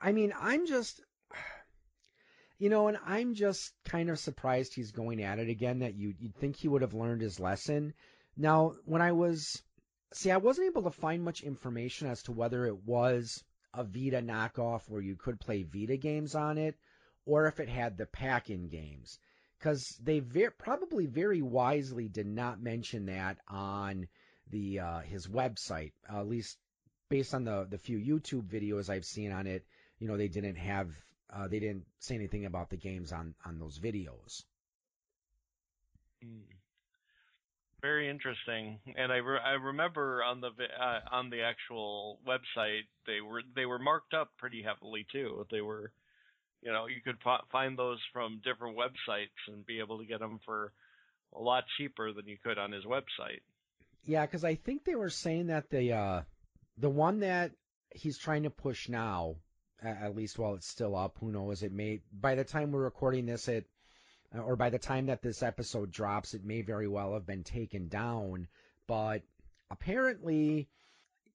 [0.00, 1.00] I mean, I'm just,
[2.58, 5.80] you know, and I'm just kind of surprised he's going at it again.
[5.80, 7.94] That you you'd think he would have learned his lesson.
[8.36, 9.62] Now, when I was,
[10.12, 13.42] see, I wasn't able to find much information as to whether it was
[13.74, 16.76] a Vita knockoff where you could play Vita games on it,
[17.26, 19.18] or if it had the pack-in games.
[19.58, 24.08] because they ver- probably very wisely did not mention that on
[24.50, 25.92] the uh, his website.
[26.12, 26.58] Uh, at least
[27.08, 29.64] based on the the few YouTube videos I've seen on it,
[30.00, 30.88] you know, they didn't have
[31.32, 34.42] uh, they didn't say anything about the games on on those videos.
[36.22, 36.40] Hmm.
[37.80, 43.22] Very interesting, and I, re- I remember on the uh, on the actual website they
[43.22, 45.46] were they were marked up pretty heavily too.
[45.50, 45.90] They were,
[46.62, 47.16] you know, you could
[47.50, 50.72] find those from different websites and be able to get them for
[51.34, 53.40] a lot cheaper than you could on his website.
[54.04, 56.22] Yeah, because I think they were saying that the uh,
[56.76, 57.52] the one that
[57.94, 59.36] he's trying to push now,
[59.82, 61.62] at least while it's still up, who knows?
[61.62, 63.66] It may by the time we're recording this, it
[64.34, 67.88] or by the time that this episode drops, it may very well have been taken
[67.88, 68.48] down.
[68.86, 69.22] But
[69.70, 70.68] apparently,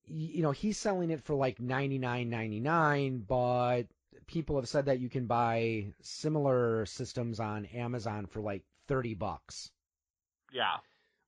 [0.06, 3.84] you know, he's selling it for like ninety nine ninety nine, but
[4.28, 9.72] people have said that you can buy similar systems on Amazon for like thirty bucks.
[10.54, 10.78] Yeah.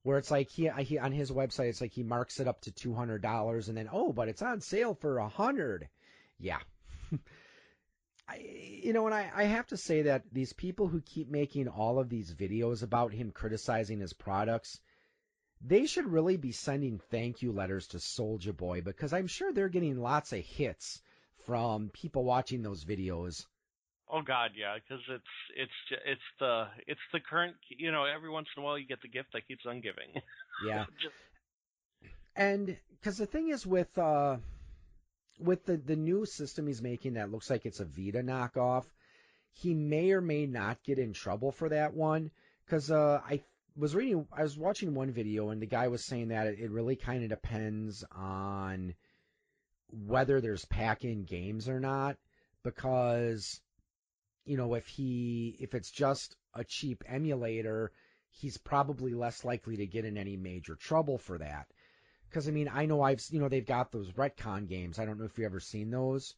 [0.04, 2.72] Where it's like he, he on his website, it's like he marks it up to
[2.72, 5.88] two hundred dollars, and then oh, but it's on sale for a hundred.
[6.38, 6.60] Yeah.
[8.28, 8.36] I,
[8.84, 11.98] you know, and I, I have to say that these people who keep making all
[11.98, 14.80] of these videos about him criticizing his products,
[15.62, 19.68] they should really be sending thank you letters to Soulja Boy because I'm sure they're
[19.68, 21.00] getting lots of hits
[21.46, 23.46] from people watching those videos.
[24.10, 25.24] Oh God, yeah, because it's
[25.56, 27.56] it's it's the it's the current.
[27.68, 30.22] You know, every once in a while you get the gift that keeps on giving.
[30.66, 30.84] Yeah.
[32.36, 34.36] And because the thing is with uh
[35.38, 38.84] with the the new system he's making that looks like it's a Vita knockoff,
[39.52, 42.30] he may or may not get in trouble for that one
[42.64, 43.42] because uh, I
[43.76, 46.70] was reading, I was watching one video and the guy was saying that it, it
[46.70, 48.94] really kind of depends on
[49.90, 52.16] whether there's pack-in games or not
[52.62, 53.60] because
[54.44, 57.90] you know if he if it's just a cheap emulator
[58.30, 61.66] he's probably less likely to get in any major trouble for that
[62.28, 64.98] because I mean I know I've you know they've got those RetroN games.
[64.98, 66.34] I don't know if you've ever seen those,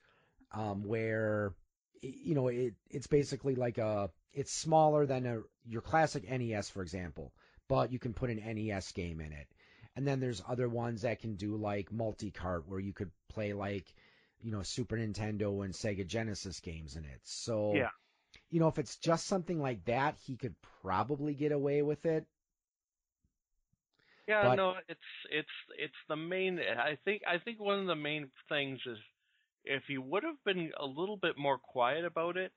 [0.53, 1.55] um, where
[2.03, 6.83] you know it it's basically like a it's smaller than a your classic NES for
[6.83, 7.33] example,
[7.69, 9.47] but you can put an NES game in it.
[9.97, 13.93] And then there's other ones that can do like multi-cart where you could play like
[14.41, 17.21] you know Super Nintendo and Sega Genesis games in it.
[17.25, 17.91] So yeah.
[18.51, 22.27] you know if it's just something like that, he could probably get away with it.
[24.31, 26.59] Yeah, but, no, it's it's it's the main.
[26.61, 28.99] I think I think one of the main things is
[29.65, 32.53] if he would have been a little bit more quiet about it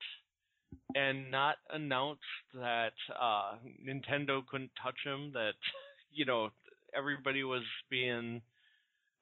[0.95, 2.21] and not announced
[2.53, 3.55] that uh
[3.87, 5.53] Nintendo couldn't touch him, that
[6.11, 6.49] you know
[6.95, 8.41] everybody was being.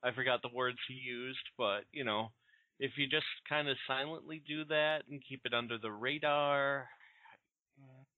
[0.04, 2.32] I forgot the words he used, but you know,
[2.80, 6.88] if you just kind of silently do that and keep it under the radar,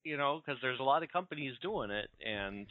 [0.04, 2.67] you know, because there's a lot of companies doing it, and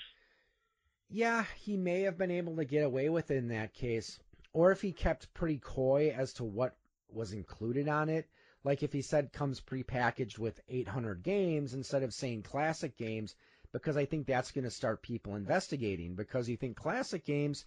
[1.13, 4.19] yeah, he may have been able to get away with it in that case.
[4.53, 6.77] Or if he kept pretty coy as to what
[7.15, 8.29] was included on it.
[8.65, 13.35] Like if he said comes prepackaged with 800 games instead of saying classic games,
[13.73, 16.15] because I think that's going to start people investigating.
[16.15, 17.65] Because you think classic games,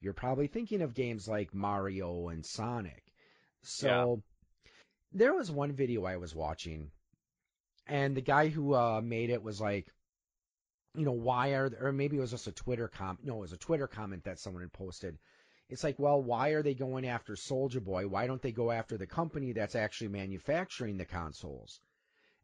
[0.00, 3.04] you're probably thinking of games like Mario and Sonic.
[3.62, 4.22] So
[4.64, 4.70] yeah.
[5.12, 6.90] there was one video I was watching,
[7.86, 9.92] and the guy who uh, made it was like,
[10.94, 13.40] you know, why are there, or maybe it was just a Twitter com no, it
[13.40, 15.18] was a Twitter comment that someone had posted.
[15.68, 18.08] It's like, well, why are they going after Soulja Boy?
[18.08, 21.80] Why don't they go after the company that's actually manufacturing the consoles?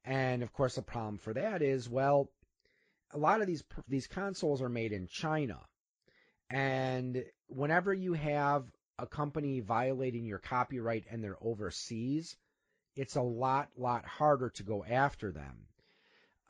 [0.04, 2.30] And of course, the problem for that is, well,
[3.12, 5.59] a lot of these these consoles are made in China,
[6.48, 8.64] and whenever you have
[8.98, 12.37] a company violating your copyright and they're overseas,
[12.94, 15.66] it's a lot lot harder to go after them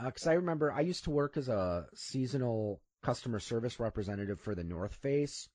[0.03, 4.55] because uh, I remember I used to work as a seasonal customer service representative for
[4.55, 5.49] the North Face,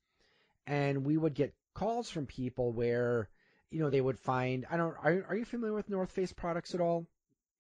[0.66, 3.30] and we would get calls from people where
[3.70, 6.74] you know they would find I don't are are you familiar with North Face products
[6.74, 7.08] at all?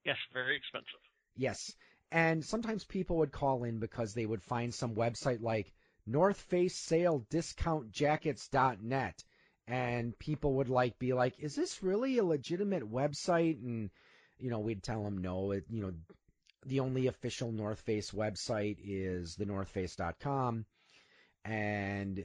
[0.05, 0.99] Yes, very expensive.
[1.35, 1.75] Yes,
[2.11, 5.71] and sometimes people would call in because they would find some website like
[6.05, 9.23] North Face Sale Discount Jackets.net,
[9.67, 13.91] and people would like be like, "Is this really a legitimate website?" And
[14.39, 15.51] you know, we'd tell them no.
[15.51, 15.93] It you know
[16.65, 20.65] the only official North Face website is thenorthface.com.
[21.43, 22.23] And,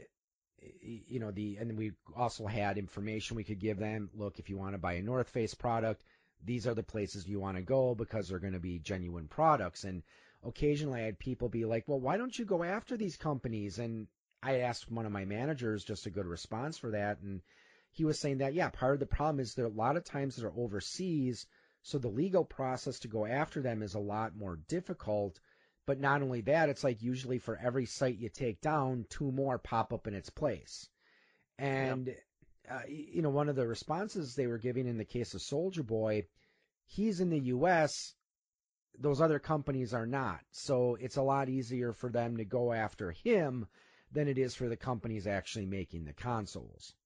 [0.82, 4.10] you know, the, and we also had information we could give them.
[4.14, 6.02] Look, if you want to buy a North Face product,
[6.44, 9.84] these are the places you want to go because they're going to be genuine products.
[9.84, 10.02] And
[10.44, 13.78] occasionally I had people be like, well, why don't you go after these companies?
[13.78, 14.06] And
[14.42, 17.20] I asked one of my managers just a good response for that.
[17.20, 17.40] And
[17.92, 20.36] he was saying that, yeah, part of the problem is that a lot of times
[20.36, 21.46] they're overseas
[21.86, 25.38] So the legal process to go after them is a lot more difficult.
[25.86, 29.56] But not only that, it's like usually for every site you take down, two more
[29.56, 30.88] pop up in its place.
[31.60, 32.18] And, yep.
[32.68, 35.86] uh, you know, one of the responses they were giving in the case of Soulja
[35.86, 36.26] Boy,
[36.86, 38.16] he's in the U.S.,
[38.98, 40.40] those other companies are not.
[40.50, 43.68] So it's a lot easier for them to go after him
[44.10, 46.96] than it is for the companies actually making the consoles.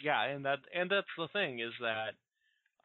[0.00, 2.14] Yeah, and that and that's the thing is that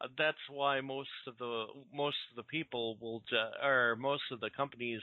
[0.00, 4.40] uh, that's why most of the most of the people will ju- or most of
[4.40, 5.00] the companies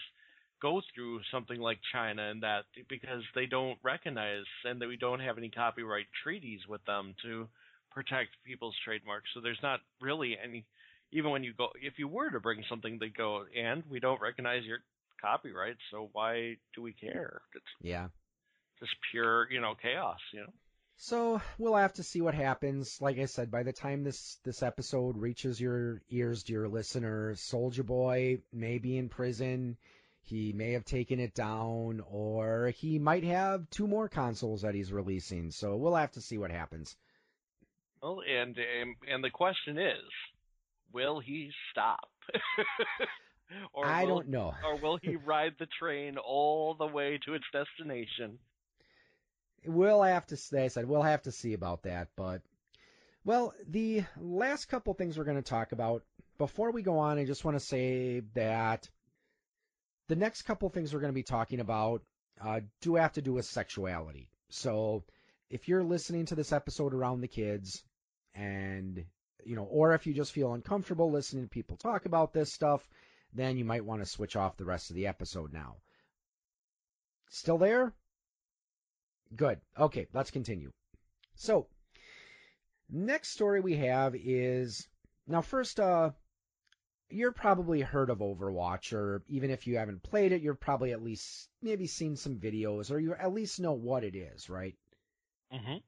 [0.62, 5.20] go through something like China and that because they don't recognize and that we don't
[5.20, 7.48] have any copyright treaties with them to
[7.91, 9.28] protect people's trademarks.
[9.34, 10.66] So there's not really any
[11.12, 14.22] even when you go if you were to bring something they go and we don't
[14.22, 14.80] recognize your
[15.22, 17.41] copyright, so why do we care?
[17.56, 18.08] It's yeah.
[18.80, 20.54] Just pure, you know, chaos, you know.
[20.98, 23.02] So we'll have to see what happens.
[23.02, 27.86] Like I said, by the time this this episode reaches your ears, dear listener, Soulja
[27.86, 29.78] Boy may be in prison.
[30.22, 34.94] He may have taken it down, or he might have two more consoles that he's
[34.94, 35.52] releasing.
[35.52, 36.96] So we'll have to see what happens.
[38.02, 40.04] Well, and and, and the question is,
[40.94, 42.10] will he stop?
[43.74, 44.54] or I will, don't know.
[44.64, 48.39] or will he ride the train all the way to its destination?
[49.66, 52.09] We'll have to say, I said we'll have to see about that.
[52.16, 52.41] But
[53.26, 56.03] well, the last couple things we're going to talk about
[56.38, 58.89] before we go on, I just want to say that
[60.07, 62.01] the next couple things we're going to be talking about
[62.41, 64.30] uh, do have to do with sexuality.
[64.49, 65.03] So
[65.49, 67.84] if you're listening to this episode around the kids,
[68.36, 69.05] and
[69.45, 72.88] you know, or if you just feel uncomfortable listening to people talk about this stuff,
[73.34, 75.78] then you might want to switch off the rest of the episode now.
[77.30, 77.93] Still there?
[79.36, 79.62] Good.
[79.78, 80.72] Okay, let's continue.
[81.36, 81.68] So,
[82.90, 84.88] next story we have is
[85.28, 86.12] now first uh
[87.10, 91.02] you're probably heard of Overwatch or even if you haven't played it, you've probably at
[91.04, 94.76] least maybe seen some videos or you at least know what it is, right?
[95.52, 95.84] Mhm.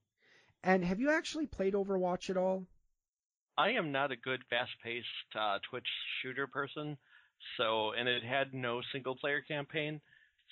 [0.64, 2.68] And have you actually played Overwatch at all?
[3.58, 5.88] I am not a good fast-paced uh, Twitch
[6.22, 6.98] shooter person,
[7.58, 10.02] so and it had no single-player campaign.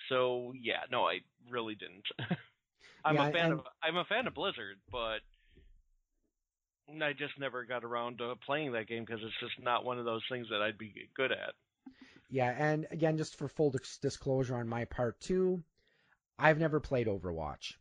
[0.10, 2.08] So yeah, no, I really didn't.
[3.06, 3.54] I'm yeah, a fan and...
[3.54, 5.20] of I'm a fan of Blizzard, but
[7.02, 10.06] I just never got around to playing that game because it's just not one of
[10.06, 11.54] those things that I'd be good at.
[12.30, 15.64] Yeah, and again, just for full disclosure on my part too,
[16.38, 17.74] I've never played Overwatch.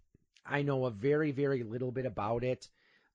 [0.45, 2.69] I know a very, very little bit about it.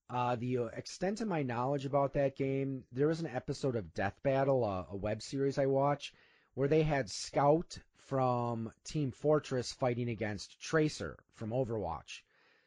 [0.10, 4.18] Uh, the extent of my knowledge about that game, there was an episode of Death
[4.24, 6.14] Battle, uh, a web series I watch,
[6.54, 7.78] where they had Scout
[8.08, 12.22] from Team Fortress fighting against Tracer from Overwatch.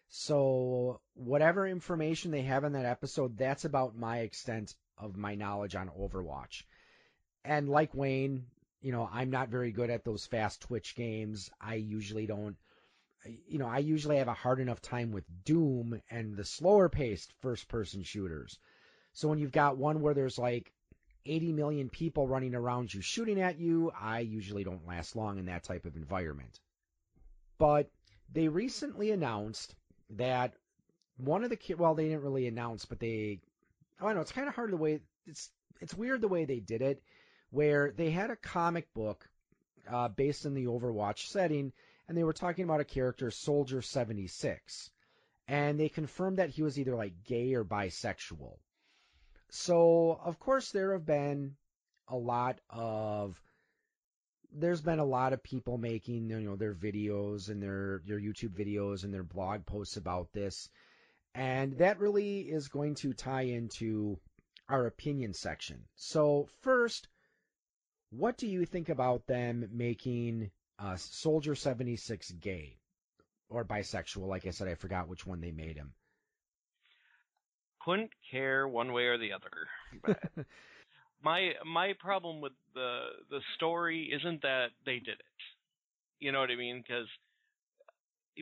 [0.09, 5.74] So whatever information they have in that episode, that's about my extent of my knowledge
[5.74, 6.64] on Overwatch.
[7.45, 8.47] And like Wayne,
[8.82, 11.51] you know, I'm not very good at those fast twitch games.
[11.61, 12.57] I usually don't
[13.47, 17.32] you know, I usually have a hard enough time with Doom and the slower paced
[17.41, 18.59] first person shooters.
[19.12, 20.72] So when you've got one where there's like
[21.26, 25.46] 80 million people running around you shooting at you, I usually don't last long in
[25.46, 26.58] that type of environment.
[27.58, 27.90] But
[28.32, 29.74] they recently announced
[30.10, 30.54] that
[31.16, 33.40] one of the well, they didn't really announce, but they
[34.00, 35.50] I know it's kind of hard the way it's
[35.80, 37.02] it's weird the way they did it,
[37.50, 39.28] where they had a comic book
[39.90, 41.72] uh, based in the Overwatch setting,
[42.08, 44.90] and they were talking about a character, Soldier Seventy Six,
[45.48, 48.56] and they confirmed that he was either like gay or bisexual.
[49.51, 51.57] So, of course, there have been
[52.09, 53.40] a lot of
[54.53, 58.57] there's been a lot of people making you know their videos and their their YouTube
[58.59, 60.68] videos and their blog posts about this.
[61.34, 64.18] And that really is going to tie into
[64.68, 65.84] our opinion section.
[65.94, 67.09] So, first,
[68.11, 72.78] what do you think about them making uh, Soldier 76 gay
[73.48, 74.26] or bisexual?
[74.26, 75.92] Like I said, I forgot which one they made him
[77.85, 80.47] couldn't care one way or the other.
[81.24, 85.39] my my problem with the the story isn't that they did it.
[86.18, 86.83] You know what I mean?
[86.87, 87.09] Because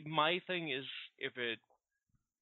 [0.05, 0.85] my thing is,
[1.17, 1.59] if it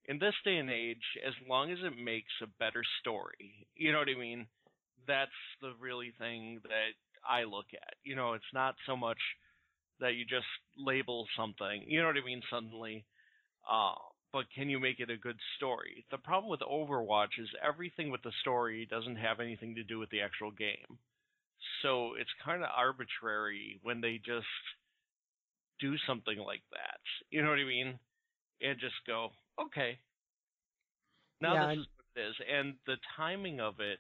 [0.05, 3.99] in this day and age, as long as it makes a better story, you know
[3.99, 4.47] what I mean?
[5.07, 5.31] That's
[5.61, 6.93] the really thing that
[7.27, 7.95] I look at.
[8.03, 9.19] You know, it's not so much
[9.99, 11.83] that you just label something.
[11.87, 12.41] You know what I mean?
[12.49, 13.05] Suddenly,
[13.69, 13.95] uh,
[14.37, 16.05] but can you make it a good story?
[16.11, 20.11] The problem with Overwatch is everything with the story doesn't have anything to do with
[20.11, 20.99] the actual game.
[21.81, 24.45] So it's kind of arbitrary when they just
[25.81, 27.01] do something like that.
[27.31, 27.97] You know what I mean?
[28.61, 29.29] And just go,
[29.59, 29.97] okay.
[31.41, 32.35] Now yeah, this is what it is.
[32.55, 33.97] And the timing of it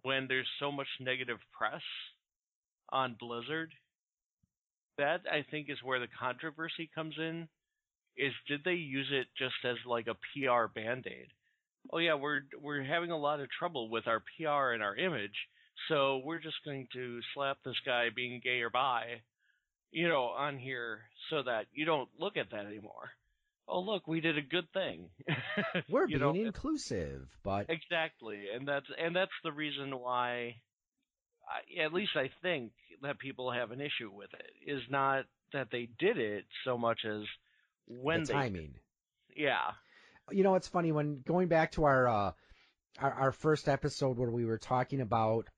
[0.00, 1.82] when there's so much negative press
[2.88, 3.70] on Blizzard.
[4.96, 7.48] That I think is where the controversy comes in.
[8.16, 11.28] Is did they use it just as like a PR band aid?
[11.92, 15.36] Oh yeah, we're we're having a lot of trouble with our PR and our image,
[15.88, 19.20] so we're just going to slap this guy being gay or bi,
[19.90, 23.10] you know, on here so that you don't look at that anymore.
[23.66, 25.08] Oh look, we did a good thing.
[25.88, 30.56] We're being know, inclusive, but Exactly, and that's and that's the reason why,
[31.48, 35.68] I, at least I think that people have an issue with it is not that
[35.72, 37.22] they did it so much as
[37.86, 38.74] when the they, timing.
[39.36, 39.72] yeah,
[40.30, 42.32] you know, it's funny when going back to our uh,
[42.98, 45.48] our, our first episode where we were talking about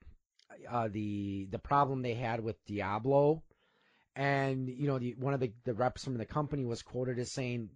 [0.68, 3.42] uh, the the problem they had with Diablo,
[4.14, 7.32] and you know, the, one of the the reps from the company was quoted as
[7.32, 7.70] saying,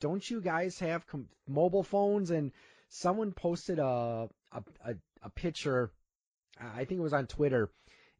[0.00, 2.52] "Don't you guys have com- mobile phones?" And
[2.88, 5.90] someone posted a a a, a picture.
[6.60, 7.70] I think it was on Twitter.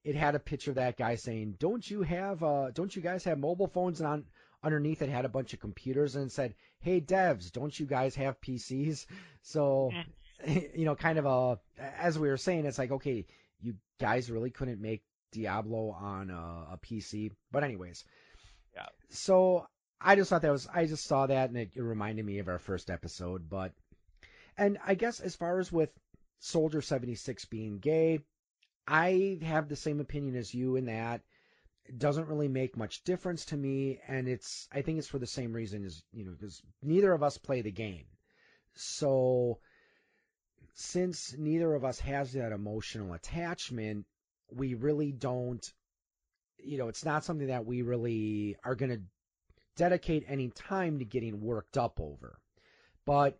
[0.04, 3.24] It had a picture of that guy saying, "Don't you have uh, don't you guys
[3.24, 4.24] have mobile phones?" And on
[4.62, 8.40] underneath it had a bunch of computers and said, "Hey devs, don't you guys have
[8.40, 9.06] PCs?"
[9.44, 10.72] So, mm.
[10.76, 11.58] you know, kind of a
[11.98, 13.26] as we were saying, it's like, okay,
[13.60, 15.02] you guys really couldn't make
[15.32, 18.04] Diablo on a, a PC, but anyways,
[18.74, 18.86] Yeah.
[19.10, 19.66] So
[20.00, 22.48] I just thought that was I just saw that and it, it reminded me of
[22.48, 23.72] our first episode, but
[24.56, 25.90] and I guess as far as with
[26.38, 28.20] Soldier seventy six being gay,
[28.86, 31.22] I have the same opinion as you in that
[31.98, 35.52] doesn't really make much difference to me and it's i think it's for the same
[35.52, 38.06] reason as you know because neither of us play the game.
[38.74, 39.58] So
[40.74, 44.06] since neither of us has that emotional attachment
[44.50, 45.72] we really don't
[46.58, 49.02] you know it's not something that we really are going to
[49.76, 52.38] dedicate any time to getting worked up over.
[53.04, 53.38] But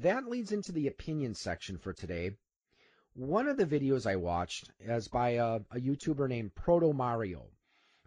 [0.00, 2.32] that leads into the opinion section for today.
[3.14, 7.46] One of the videos i watched is by a, a youtuber named proto mario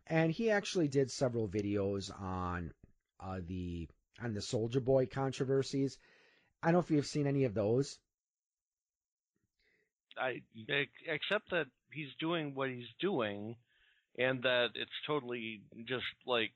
[0.09, 2.71] and he actually did several videos on
[3.19, 3.87] uh, the
[4.21, 5.97] on the Soulja Boy controversies.
[6.61, 7.97] I don't know if you've seen any of those.
[10.17, 10.41] I
[11.05, 13.55] except that he's doing what he's doing,
[14.17, 16.51] and that it's totally just like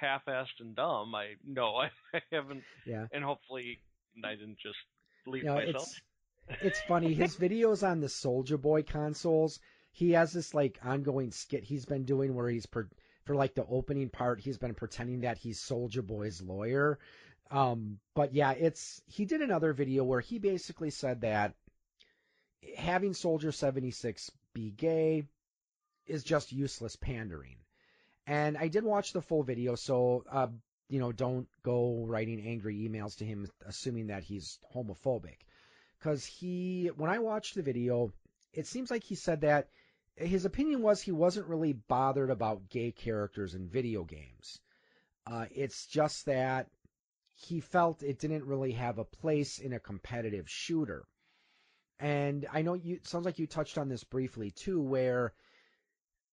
[0.00, 1.14] half-assed and dumb.
[1.14, 3.78] I no, I, I haven't, Yeah, and hopefully
[4.24, 4.78] I didn't just
[5.26, 5.88] leave you know, myself.
[6.48, 7.14] it's it's funny.
[7.14, 9.60] His videos on the Soulja Boy consoles,
[9.94, 12.88] he has this like ongoing skit he's been doing where he's per,
[13.24, 16.98] for like the opening part, he's been pretending that he's Soulja Boy's lawyer.
[17.48, 21.54] Um, but yeah, it's he did another video where he basically said that
[22.76, 25.28] having Soldier 76 be gay
[26.06, 27.56] is just useless pandering.
[28.26, 30.48] And I did watch the full video, so uh,
[30.88, 35.36] you know, don't go writing angry emails to him assuming that he's homophobic.
[36.00, 38.12] Because he, when I watched the video,
[38.52, 39.68] it seems like he said that
[40.16, 44.60] his opinion was he wasn't really bothered about gay characters in video games.
[45.26, 46.68] Uh, it's just that
[47.34, 51.04] he felt it didn't really have a place in a competitive shooter.
[51.98, 55.32] And I know you, sounds like you touched on this briefly too, where,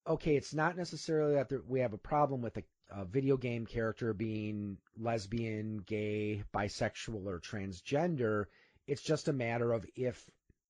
[0.05, 3.65] okay, it's not necessarily that there, we have a problem with a, a video game
[3.65, 8.45] character being lesbian, gay, bisexual, or transgender.
[8.85, 10.29] It's just a matter of if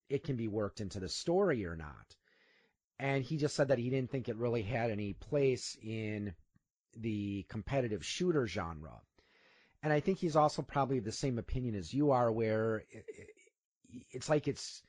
[0.09, 2.16] it can be worked into the story or not.
[3.02, 6.36] And he just said that he didn't think it really had any place in
[6.95, 9.02] the competitive shooter genre.
[9.82, 12.84] And I think he's also probably the same opinion as you are, where
[14.12, 14.84] it's like it's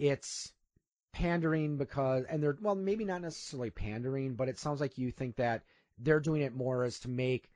[0.00, 0.52] it's
[1.12, 5.36] pandering because, and they're well, maybe not necessarily pandering, but it sounds like you think
[5.36, 5.62] that
[6.00, 7.48] they're doing it more as to make.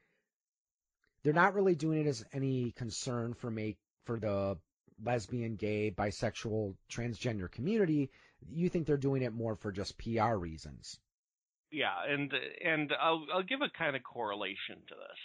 [1.24, 4.56] They're not really doing it as any concern for make for the
[5.04, 8.12] lesbian, gay, bisexual, transgender community.
[8.50, 10.98] You think they're doing it more for just PR reasons.
[11.70, 12.32] Yeah, and
[12.64, 15.18] and I'll I'll give a kind of correlation to this.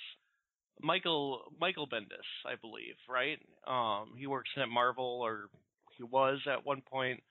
[0.82, 3.40] Michael Michael Bendis, I believe, right?
[3.68, 5.50] Um, he works at Marvel, or
[5.98, 7.22] he was at one point,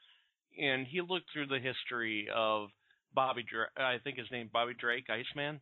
[0.59, 2.69] and he looked through the history of
[3.15, 3.43] Bobby.
[3.43, 5.61] Drake, I think his name Bobby Drake, Iceman,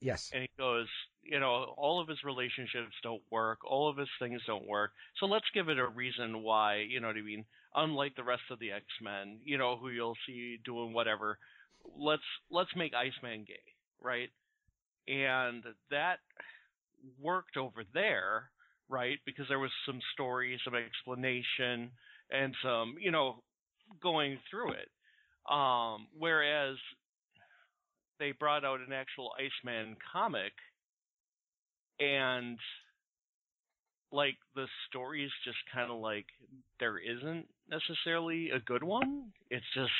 [0.00, 0.30] Yes.
[0.32, 0.88] and he goes,
[1.22, 4.92] you know, all of his relationships don't work, all of his things don't work.
[5.18, 7.44] So let's give it a reason why, you know what I mean?
[7.74, 11.38] Unlike the rest of the X Men, you know, who you'll see doing whatever,
[11.98, 13.54] let's let's make Iceman gay,
[14.00, 14.30] right?
[15.08, 16.18] And that
[17.20, 18.50] worked over there,
[18.88, 19.18] right?
[19.26, 21.90] Because there was some story, some explanation,
[22.30, 23.42] and some, you know,
[24.02, 24.88] going through it.
[25.50, 26.76] Um, whereas
[28.18, 30.52] they brought out an actual Iceman comic
[32.00, 32.58] and
[34.14, 36.26] like the story is just kind of like
[36.78, 39.32] there isn't necessarily a good one.
[39.50, 39.90] It's just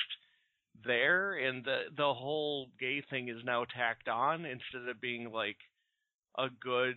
[0.85, 5.57] there, and the the whole gay thing is now tacked on instead of being like
[6.39, 6.97] a good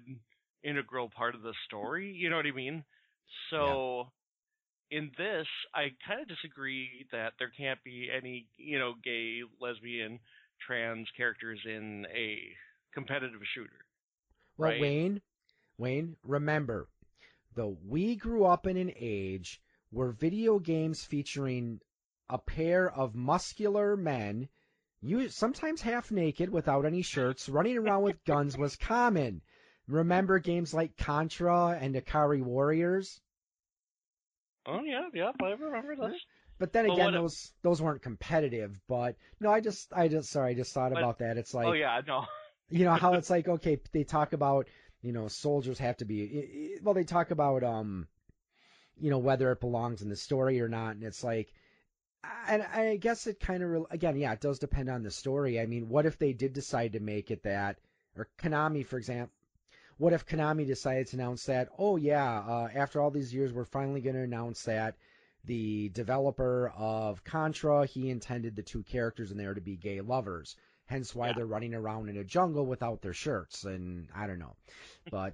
[0.63, 2.11] integral part of the story.
[2.11, 2.83] You know what I mean?
[3.49, 4.07] So
[4.91, 4.99] yeah.
[4.99, 10.19] in this, I kind of disagree that there can't be any you know gay, lesbian,
[10.65, 12.39] trans characters in a
[12.93, 13.85] competitive shooter.
[14.57, 14.81] Well, right?
[14.81, 15.21] Wayne,
[15.77, 16.87] Wayne, remember,
[17.57, 21.81] though we grew up in an age where video games featuring
[22.29, 24.47] a pair of muscular men,
[25.01, 29.41] you sometimes half naked without any shirts, running around with guns was common.
[29.87, 33.19] Remember games like Contra and Ikari Warriors?
[34.65, 36.25] Oh yeah, yeah, I remember those.
[36.59, 38.79] But then again, those those weren't competitive.
[38.87, 41.37] But no, I just I just sorry, I just thought but, about that.
[41.37, 42.25] It's oh, like oh yeah, no.
[42.69, 44.67] you know how it's like okay, they talk about
[45.07, 48.07] you know soldiers have to be well, they talk about um
[48.99, 51.53] you know whether it belongs in the story or not, and it's like
[52.47, 55.59] and I guess it kind of again, yeah, it does depend on the story.
[55.59, 57.77] I mean, what if they did decide to make it that,
[58.17, 59.31] or Konami, for example,
[59.97, 61.69] what if Konami decided to announce that?
[61.77, 64.95] Oh yeah, uh, after all these years, we're finally going to announce that
[65.45, 70.55] the developer of Contra he intended the two characters in there to be gay lovers.
[70.87, 71.33] Hence why yeah.
[71.33, 74.55] they're running around in a jungle without their shirts, and I don't know,
[75.11, 75.33] but.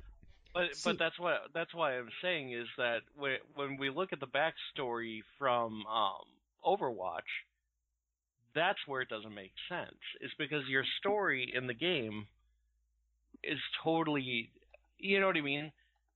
[0.53, 4.13] But See, but that's what that's why I'm saying is that when when we look
[4.13, 6.25] at the backstory from um,
[6.63, 7.21] Overwatch,
[8.53, 9.97] that's where it doesn't make sense.
[10.21, 12.27] It's because your story in the game
[13.43, 14.49] is totally,
[14.97, 15.71] you know what I mean?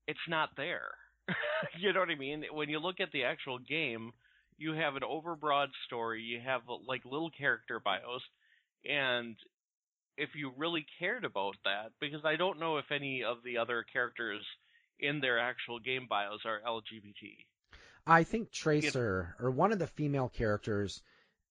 [0.08, 0.92] It's not there.
[1.80, 2.46] you know what I mean?
[2.52, 4.12] When you look at the actual game,
[4.58, 8.22] you have an overbroad story, you have like little character bios,
[8.86, 9.36] and
[10.18, 13.86] if you really cared about that, because I don't know if any of the other
[13.92, 14.44] characters
[15.00, 17.46] in their actual game bios are LGBT.
[18.06, 21.04] I think Tracer or one of the female characters,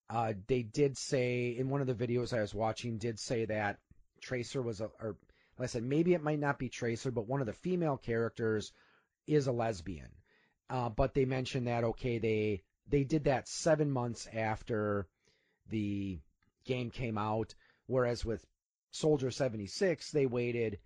[0.09, 3.77] uh, they did say in one of the videos I was watching, did say that
[4.21, 5.15] Tracer was a, or
[5.57, 8.73] like I said, maybe it might not be Tracer, but one of the female characters
[9.27, 10.09] is a lesbian.
[10.69, 15.07] Uh, but they mentioned that okay, they they did that seven months after
[15.69, 16.19] the
[16.67, 17.55] game came out,
[17.87, 18.45] whereas with
[18.91, 20.79] Soldier 76, they waited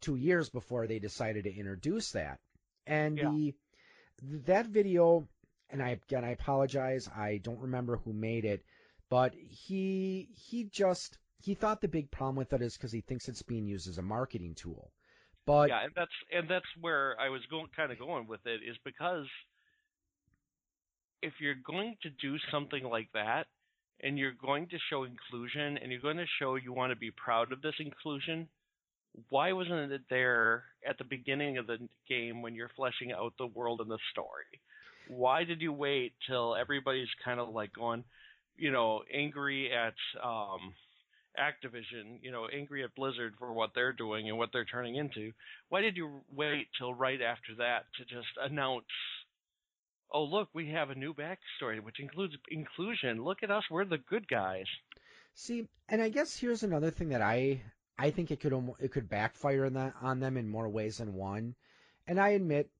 [0.00, 2.38] two years before they decided to introduce that.
[2.86, 3.30] And yeah.
[3.30, 3.54] the
[4.46, 5.28] that video,
[5.68, 8.64] and I again I apologize, I don't remember who made it,
[9.10, 13.28] but he he just he thought the big problem with it is because he thinks
[13.28, 14.90] it's being used as a marketing tool.
[15.44, 18.60] But yeah, and that's and that's where I was going kind of going with it
[18.68, 19.26] is because
[21.22, 23.46] if you're going to do something like that
[24.02, 27.10] and you're going to show inclusion and you're going to show you want to be
[27.10, 28.48] proud of this inclusion,
[29.30, 31.78] why wasn't it there at the beginning of the
[32.08, 34.44] game when you're fleshing out the world and the story?
[35.08, 38.04] Why did you wait till everybody's kind of like going,
[38.56, 40.74] you know, angry at um,
[41.38, 45.32] Activision, you know, angry at Blizzard for what they're doing and what they're turning into?
[45.68, 48.84] Why did you wait till right after that to just announce?
[50.12, 53.22] Oh, look, we have a new backstory which includes inclusion.
[53.22, 54.66] Look at us, we're the good guys.
[55.34, 57.62] See, and I guess here's another thing that I
[57.98, 61.54] I think it could it could backfire that, on them in more ways than one.
[62.06, 62.70] And I admit,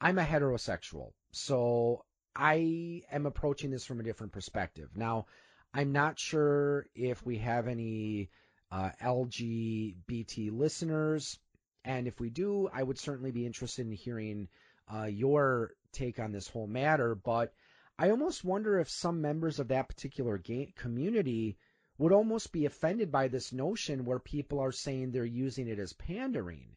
[0.00, 2.04] I'm a heterosexual, so
[2.34, 4.90] I am approaching this from a different perspective.
[4.94, 5.26] Now,
[5.72, 8.30] I'm not sure if we have any
[8.70, 11.38] uh, LGBT listeners,
[11.84, 14.48] and if we do, I would certainly be interested in hearing
[14.92, 17.14] uh, your take on this whole matter.
[17.14, 17.52] But
[17.98, 20.40] I almost wonder if some members of that particular
[20.76, 21.56] community
[21.98, 25.92] would almost be offended by this notion where people are saying they're using it as
[25.94, 26.76] pandering.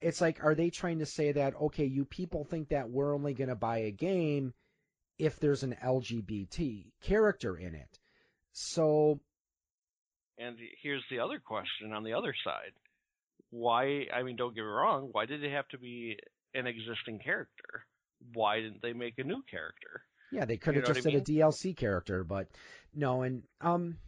[0.00, 3.34] It's like, are they trying to say that, okay, you people think that we're only
[3.34, 4.54] going to buy a game
[5.18, 7.98] if there's an LGBT character in it?
[8.52, 9.20] So.
[10.38, 12.72] And here's the other question on the other side.
[13.50, 16.18] Why, I mean, don't get me wrong, why did it have to be
[16.54, 17.86] an existing character?
[18.32, 20.02] Why didn't they make a new character?
[20.30, 21.02] Yeah, they could have you know just I mean?
[21.02, 22.48] said a DLC character, but
[22.94, 23.98] no, and um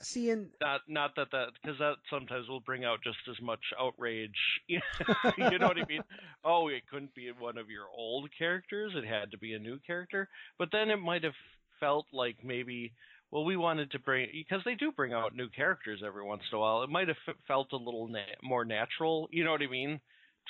[0.00, 3.60] See, and not not that that because that sometimes will bring out just as much
[3.78, 4.30] outrage.
[4.68, 4.80] you
[5.58, 6.02] know what I mean?
[6.44, 9.78] Oh, it couldn't be one of your old characters; it had to be a new
[9.86, 10.28] character.
[10.58, 11.34] But then it might have
[11.80, 12.92] felt like maybe,
[13.30, 16.56] well, we wanted to bring because they do bring out new characters every once in
[16.56, 16.82] a while.
[16.82, 17.16] It might have
[17.46, 19.28] felt a little na- more natural.
[19.30, 20.00] You know what I mean?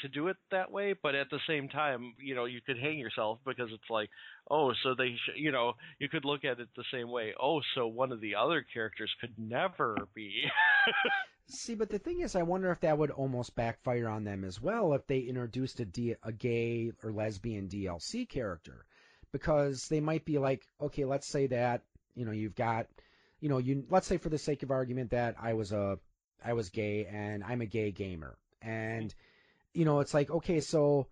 [0.02, 2.98] To do it that way, but at the same time, you know, you could hang
[2.98, 4.10] yourself because it's like,
[4.50, 7.34] oh, so they, sh- you know, you could look at it the same way.
[7.40, 10.42] Oh, so one of the other characters could never be.
[11.50, 14.60] See, but the thing is, I wonder if that would almost backfire on them as
[14.60, 18.84] well if they introduced a, D, a gay or lesbian DLC character,
[19.32, 21.82] because they might be like, okay, let's say that
[22.14, 22.86] you know you've got,
[23.40, 25.98] you know, you let's say for the sake of argument that I was a,
[26.44, 29.18] I was gay and I'm a gay gamer, and hmm.
[29.74, 31.08] You know it's like okay, so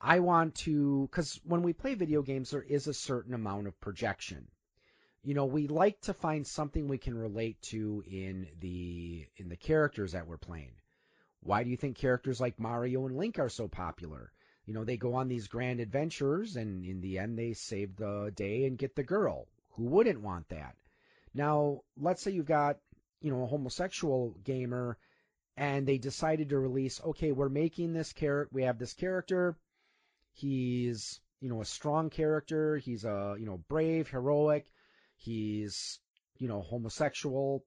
[0.00, 3.80] I want to, because when we play video games, there is a certain amount of
[3.80, 4.46] projection
[5.28, 9.56] you know, we like to find something we can relate to in the in the
[9.56, 10.72] characters that we're playing.
[11.40, 14.32] Why do you think characters like Mario and Link are so popular?
[14.64, 18.32] You know, they go on these grand adventures and in the end they save the
[18.34, 19.48] day and get the girl.
[19.72, 20.76] Who wouldn't want that?
[21.34, 22.78] Now, let's say you've got,
[23.20, 24.98] you know, a homosexual gamer
[25.58, 29.58] and they decided to release, okay, we're making this character, we have this character.
[30.32, 32.78] He's, you know, a strong character.
[32.78, 34.66] He's a, you know, brave, heroic
[35.18, 35.98] he's,
[36.38, 37.64] you know, homosexual,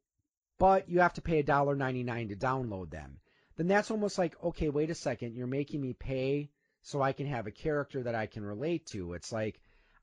[0.58, 3.20] but you have to pay $1.99 to download them.
[3.58, 6.50] Then that's almost like, okay, wait a second, you're making me pay
[6.82, 9.14] so I can have a character that I can relate to.
[9.14, 9.60] It's like,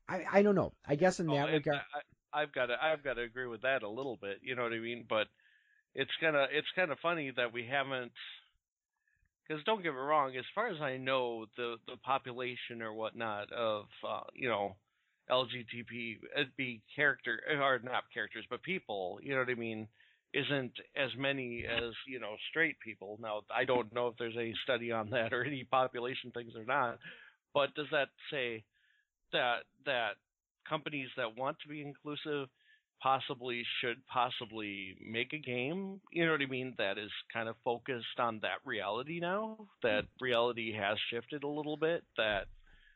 [0.07, 0.73] I, I don't know.
[0.87, 1.81] I guess in oh, that regard,
[2.33, 4.39] I, I've got to I've got to agree with that a little bit.
[4.43, 5.05] You know what I mean?
[5.07, 5.27] But
[5.99, 8.11] it's kind of it's kind of funny that we haven't.
[9.45, 13.51] Because don't get me wrong, as far as I know, the the population or whatnot
[13.51, 14.75] of uh, you know
[15.29, 15.85] LGBT
[16.55, 19.19] be character or not characters, but people.
[19.21, 19.87] You know what I mean?
[20.33, 23.19] Isn't as many as you know straight people.
[23.21, 26.63] Now I don't know if there's any study on that or any population things or
[26.63, 26.99] not.
[27.53, 28.63] But does that say
[29.33, 30.11] that that
[30.67, 32.47] companies that want to be inclusive
[33.01, 37.55] possibly should possibly make a game, you know what I mean, that is kind of
[37.63, 40.21] focused on that reality now, that mm.
[40.21, 42.45] reality has shifted a little bit, that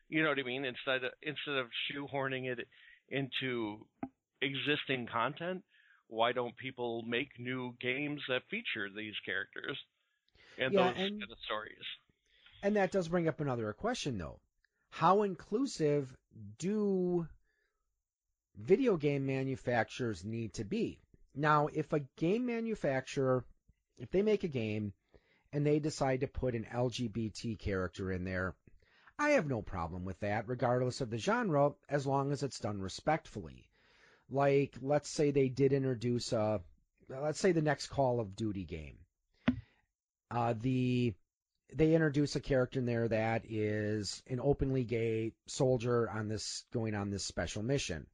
[0.10, 0.66] you know what I mean?
[0.66, 2.68] Instead of, instead of shoehorning it
[3.10, 3.86] into
[4.42, 5.64] existing content,
[6.08, 9.78] why don't people make new games that feature these characters
[10.60, 11.86] and yeah, those and, kind of stories?
[12.62, 14.40] And that does bring up another question, though.
[14.90, 16.16] How inclusive
[16.60, 17.28] do
[18.58, 21.00] video game manufacturers need to be?
[21.36, 23.44] Now, if a game manufacturer,
[23.98, 24.94] if they make a game
[25.52, 28.56] and they decide to put an LGBT character in there,
[29.18, 32.82] I have no problem with that, regardless of the genre, as long as it's done
[32.82, 33.70] respectfully.
[34.30, 36.62] Like, let's say they did introduce a,
[37.10, 38.98] let's say the next Call of Duty game.
[40.32, 41.14] Uh, the
[41.76, 46.96] they introduce a character in there that is an openly gay soldier on this going
[46.96, 48.06] on this special mission.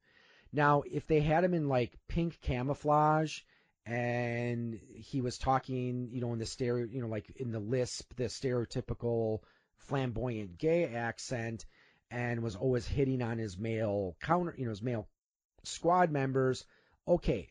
[0.52, 3.40] Now, if they had him in like pink camouflage
[3.86, 8.14] and he was talking, you know, in the stereo, you know, like in the lisp,
[8.16, 9.40] the stereotypical
[9.78, 11.64] flamboyant gay accent
[12.10, 15.08] and was always hitting on his male counter, you know, his male
[15.62, 16.64] squad members.
[17.06, 17.48] Okay,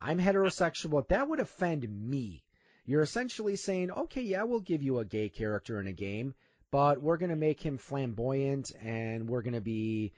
[0.00, 0.90] I'm heterosexual.
[0.90, 2.44] but That would offend me.
[2.84, 6.34] You're essentially saying, okay, yeah, we'll give you a gay character in a game,
[6.70, 10.12] but we're going to make him flamboyant and we're going to be,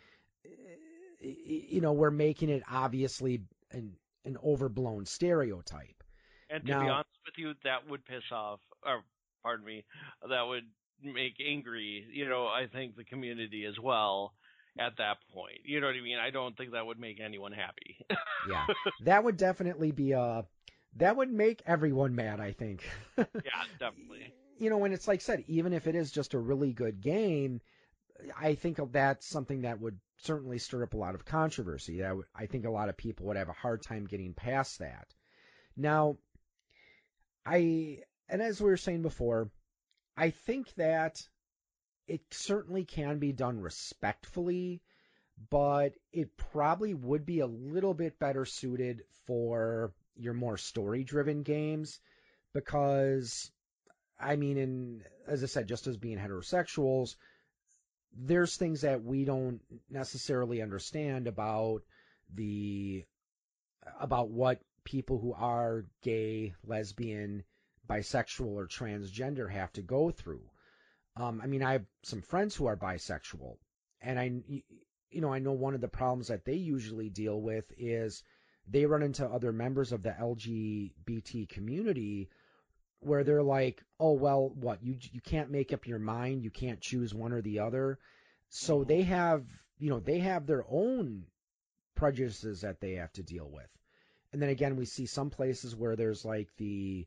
[1.25, 3.93] you know, we're making it obviously an,
[4.25, 6.03] an overblown stereotype.
[6.51, 9.03] And to now, be honest with you, that would piss off, or
[9.43, 9.85] pardon me,
[10.29, 10.65] that would
[11.03, 14.35] make angry, you know, I think the community as well
[14.79, 15.61] at that point.
[15.65, 16.19] You know what I mean?
[16.19, 17.97] I don't think that would make anyone happy.
[18.49, 18.67] yeah.
[19.05, 20.45] That would definitely be a
[20.97, 22.89] that would make everyone mad, I think.
[23.19, 23.25] yeah,
[23.81, 24.33] definitely.
[24.59, 27.61] You know, when it's like said, even if it is just a really good game,
[28.41, 32.01] I think that's something that would certainly stir up a lot of controversy.
[32.01, 35.07] That I think a lot of people would have a hard time getting past that.
[35.77, 36.17] Now,
[37.45, 39.51] I and as we were saying before,
[40.17, 41.23] I think that
[42.07, 44.83] it certainly can be done respectfully,
[45.51, 51.43] but it probably would be a little bit better suited for your more story driven
[51.43, 51.99] games
[52.53, 53.51] because
[54.19, 57.17] I mean in as I said just as being heterosexuals
[58.17, 59.61] there's things that we don't
[59.91, 61.83] necessarily understand about
[62.35, 63.05] the
[64.01, 67.45] about what people who are gay, lesbian,
[67.89, 70.43] bisexual or transgender have to go through.
[71.17, 73.57] Um, I mean, I have some friends who are bisexual,
[74.01, 74.33] and I,
[75.11, 78.23] you know, I know one of the problems that they usually deal with is
[78.67, 82.31] they run into other members of the LGBT community
[83.05, 86.81] where they're like, "Oh well, what you you can't make up your mind, you can't
[86.81, 87.99] choose one or the other."
[88.49, 88.89] So mm-hmm.
[88.89, 89.45] they have,
[89.79, 91.25] you know, they have their own
[91.95, 93.69] prejudices that they have to deal with.
[94.33, 97.07] And then again, we see some places where there's like the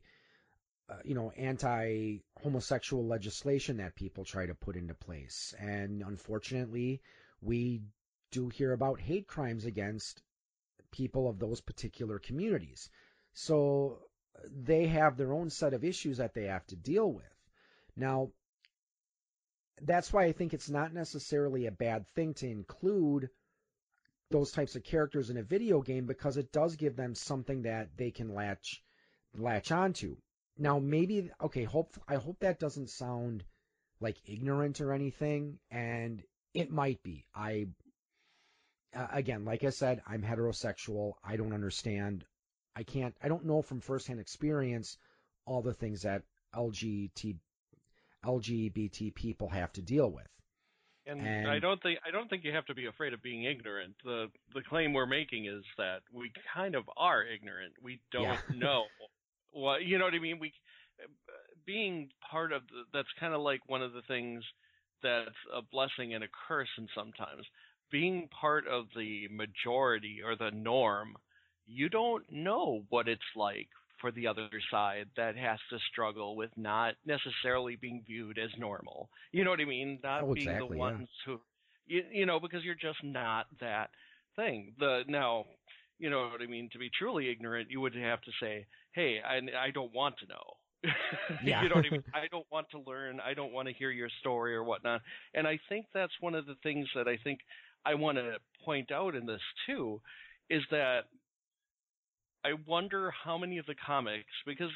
[0.90, 5.54] uh, you know, anti-homosexual legislation that people try to put into place.
[5.58, 7.02] And unfortunately,
[7.42, 7.82] we
[8.30, 10.22] do hear about hate crimes against
[10.90, 12.88] people of those particular communities.
[13.34, 13.98] So,
[14.44, 17.24] they have their own set of issues that they have to deal with.
[17.96, 18.30] Now,
[19.82, 23.30] that's why I think it's not necessarily a bad thing to include
[24.30, 27.96] those types of characters in a video game because it does give them something that
[27.96, 28.82] they can latch
[29.34, 30.16] latch onto.
[30.56, 31.64] Now, maybe okay.
[31.64, 33.44] Hope I hope that doesn't sound
[34.00, 36.22] like ignorant or anything, and
[36.52, 37.24] it might be.
[37.34, 37.68] I
[38.94, 41.14] uh, again, like I said, I'm heterosexual.
[41.24, 42.24] I don't understand.
[42.78, 43.14] I can't.
[43.20, 44.98] I don't know from firsthand experience
[45.46, 46.22] all the things that
[46.54, 47.36] LGBT
[48.24, 50.28] LGBT people have to deal with.
[51.06, 53.44] And, and, I don't think I don't think you have to be afraid of being
[53.44, 53.96] ignorant.
[54.04, 57.72] The the claim we're making is that we kind of are ignorant.
[57.82, 58.38] We don't yeah.
[58.56, 58.84] know
[59.50, 60.38] what you know what I mean.
[60.38, 60.52] We
[61.66, 64.44] being part of the, that's kind of like one of the things
[65.02, 67.44] that's a blessing and a curse and sometimes
[67.90, 71.16] being part of the majority or the norm
[71.68, 73.68] you don't know what it's like
[74.00, 79.08] for the other side that has to struggle with not necessarily being viewed as normal.
[79.32, 79.98] You know what I mean?
[80.02, 81.34] Not oh, being the ones yeah.
[81.34, 81.40] who,
[81.86, 83.90] you, you know, because you're just not that
[84.36, 84.72] thing.
[84.78, 85.44] The now,
[85.98, 86.68] you know what I mean?
[86.72, 90.26] To be truly ignorant, you would have to say, "Hey, I, I don't want to
[90.26, 90.56] know."
[91.44, 91.62] yeah.
[91.62, 92.04] you know what I mean?
[92.14, 93.20] I don't want to learn.
[93.20, 95.00] I don't want to hear your story or whatnot.
[95.34, 97.40] And I think that's one of the things that I think
[97.84, 100.00] I want to point out in this too,
[100.50, 101.04] is that
[102.44, 104.70] I wonder how many of the comics, because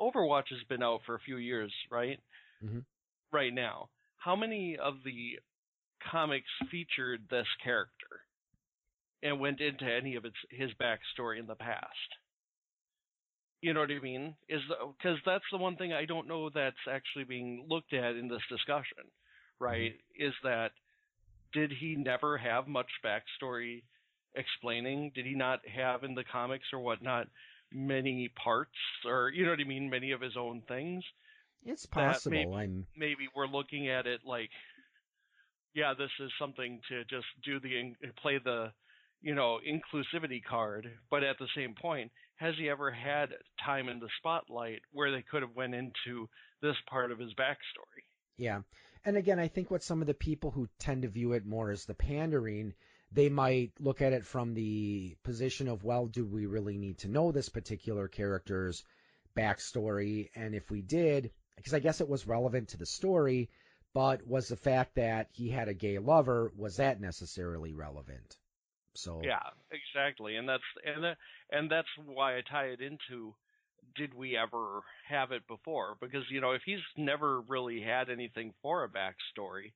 [0.00, 2.18] Overwatch has been out for a few years, right?
[2.64, 2.80] Mm-hmm.
[3.32, 5.38] Right now, how many of the
[6.10, 8.24] comics featured this character
[9.22, 11.88] and went into any of its his backstory in the past?
[13.60, 14.34] You know what I mean?
[14.48, 14.62] Is
[14.98, 18.42] because that's the one thing I don't know that's actually being looked at in this
[18.48, 19.04] discussion,
[19.58, 19.92] right?
[19.92, 20.26] Mm-hmm.
[20.28, 20.70] Is that
[21.52, 23.82] did he never have much backstory
[24.34, 25.12] explaining?
[25.14, 27.28] Did he not have in the comics or whatnot
[27.72, 28.76] many parts
[29.06, 31.04] or you know what I mean, many of his own things?
[31.64, 32.36] It's possible.
[32.36, 34.50] Maybe, I'm maybe we're looking at it like,
[35.74, 38.72] yeah, this is something to just do the play the
[39.20, 43.30] you know inclusivity card, but at the same point, has he ever had
[43.64, 46.28] time in the spotlight where they could have went into
[46.62, 48.04] this part of his backstory?
[48.36, 48.60] Yeah.
[49.04, 51.70] And again, I think what some of the people who tend to view it more
[51.70, 52.74] as the pandering
[53.12, 57.08] they might look at it from the position of, well, do we really need to
[57.08, 58.84] know this particular character's
[59.36, 60.30] backstory?
[60.34, 63.50] And if we did, because I guess it was relevant to the story,
[63.92, 68.36] but was the fact that he had a gay lover, was that necessarily relevant?
[68.94, 71.16] So yeah, exactly, and that's and that,
[71.50, 73.34] and that's why I tie it into
[73.96, 75.96] did we ever have it before?
[76.00, 79.72] Because you know if he's never really had anything for a backstory,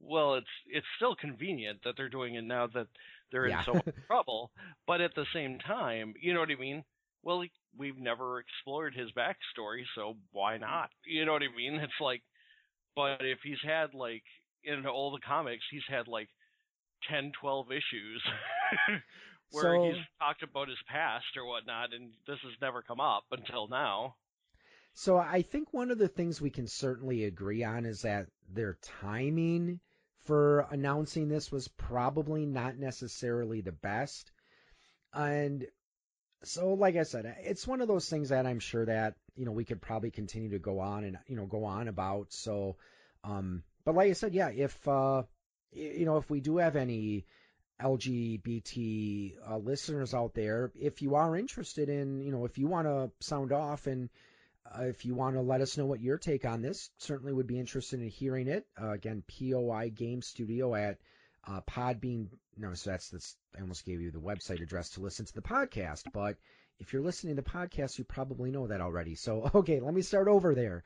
[0.00, 2.86] well, it's it's still convenient that they're doing it now that
[3.30, 3.58] they're yeah.
[3.58, 4.50] in so much trouble.
[4.86, 6.84] But at the same time, you know what I mean?
[7.22, 7.44] Well,
[7.76, 10.90] we've never explored his backstory, so why not?
[11.06, 11.74] You know what I mean?
[11.74, 12.22] It's like,
[12.96, 14.22] but if he's had like
[14.64, 16.28] in all the comics, he's had like
[17.10, 18.22] 10, 12 issues
[19.50, 23.24] where so, he's talked about his past or whatnot, and this has never come up
[23.32, 24.14] until now.
[24.94, 28.76] So I think one of the things we can certainly agree on is that their
[29.00, 29.80] timing
[30.24, 34.30] for announcing this was probably not necessarily the best.
[35.12, 35.66] And
[36.42, 39.52] so, like I said, it's one of those things that I'm sure that, you know,
[39.52, 42.32] we could probably continue to go on and, you know, go on about.
[42.32, 42.76] So,
[43.24, 45.22] um, but like I said, yeah, if, uh,
[45.72, 47.26] you know, if we do have any
[47.80, 52.86] LGBT uh, listeners out there, if you are interested in, you know, if you want
[52.86, 54.10] to sound off and
[54.78, 57.46] uh, if you want to let us know what your take on this, certainly would
[57.46, 58.66] be interested in hearing it.
[58.80, 60.98] Uh, again, POI Game Studio at
[61.46, 62.28] uh, Podbean.
[62.56, 63.36] No, so that's this.
[63.56, 66.36] I almost gave you the website address to listen to the podcast, but
[66.78, 69.14] if you're listening to the podcast, you probably know that already.
[69.14, 70.84] So, okay, let me start over there.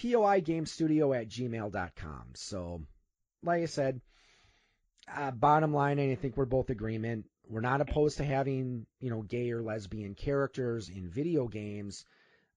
[0.00, 2.32] POI Game Studio at gmail.com.
[2.34, 2.82] So,
[3.42, 4.00] like I said,
[5.14, 7.26] uh, bottom line, and I think we're both agreement.
[7.48, 12.04] We're not opposed to having, you know, gay or lesbian characters in video games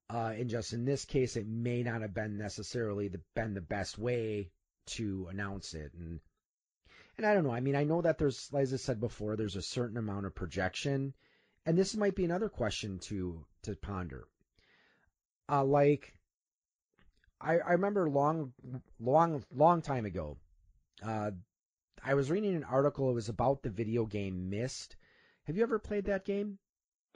[0.09, 3.61] uh, and just in this case, it may not have been necessarily the, been the
[3.61, 4.49] best way
[4.87, 5.91] to announce it.
[5.93, 6.19] And
[7.17, 7.51] and I don't know.
[7.51, 10.33] I mean, I know that there's, as I said before, there's a certain amount of
[10.33, 11.13] projection,
[11.65, 14.25] and this might be another question to to ponder.
[15.49, 16.13] Uh, like,
[17.41, 18.53] I I remember long
[18.99, 20.37] long long time ago,
[21.03, 21.31] uh,
[22.03, 23.09] I was reading an article.
[23.09, 24.95] It was about the video game Myst.
[25.43, 26.57] Have you ever played that game?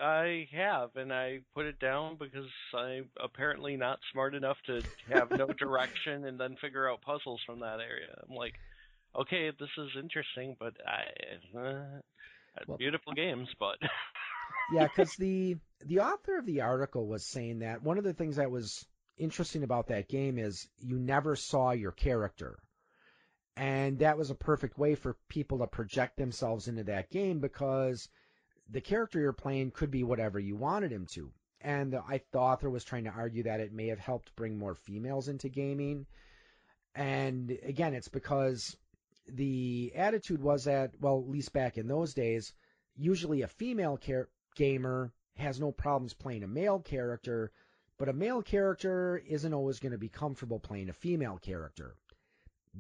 [0.03, 4.81] I have, and I put it down because I'm apparently not smart enough to
[5.11, 8.13] have no direction and then figure out puzzles from that area.
[8.29, 8.55] I'm like,
[9.19, 12.01] okay, this is interesting, but I, uh,
[12.67, 13.77] well, beautiful games, but.
[14.73, 18.35] yeah, because the the author of the article was saying that one of the things
[18.35, 18.85] that was
[19.17, 22.57] interesting about that game is you never saw your character.
[23.55, 28.09] And that was a perfect way for people to project themselves into that game because
[28.73, 31.31] the character you're playing could be whatever you wanted him to.
[31.61, 34.57] And the, I, the author was trying to argue that it may have helped bring
[34.57, 36.07] more females into gaming.
[36.95, 38.75] And again, it's because
[39.27, 42.51] the attitude was that, well, at least back in those days,
[42.97, 43.97] usually a female
[44.55, 47.51] gamer has no problems playing a male character,
[47.97, 51.95] but a male character isn't always going to be comfortable playing a female character.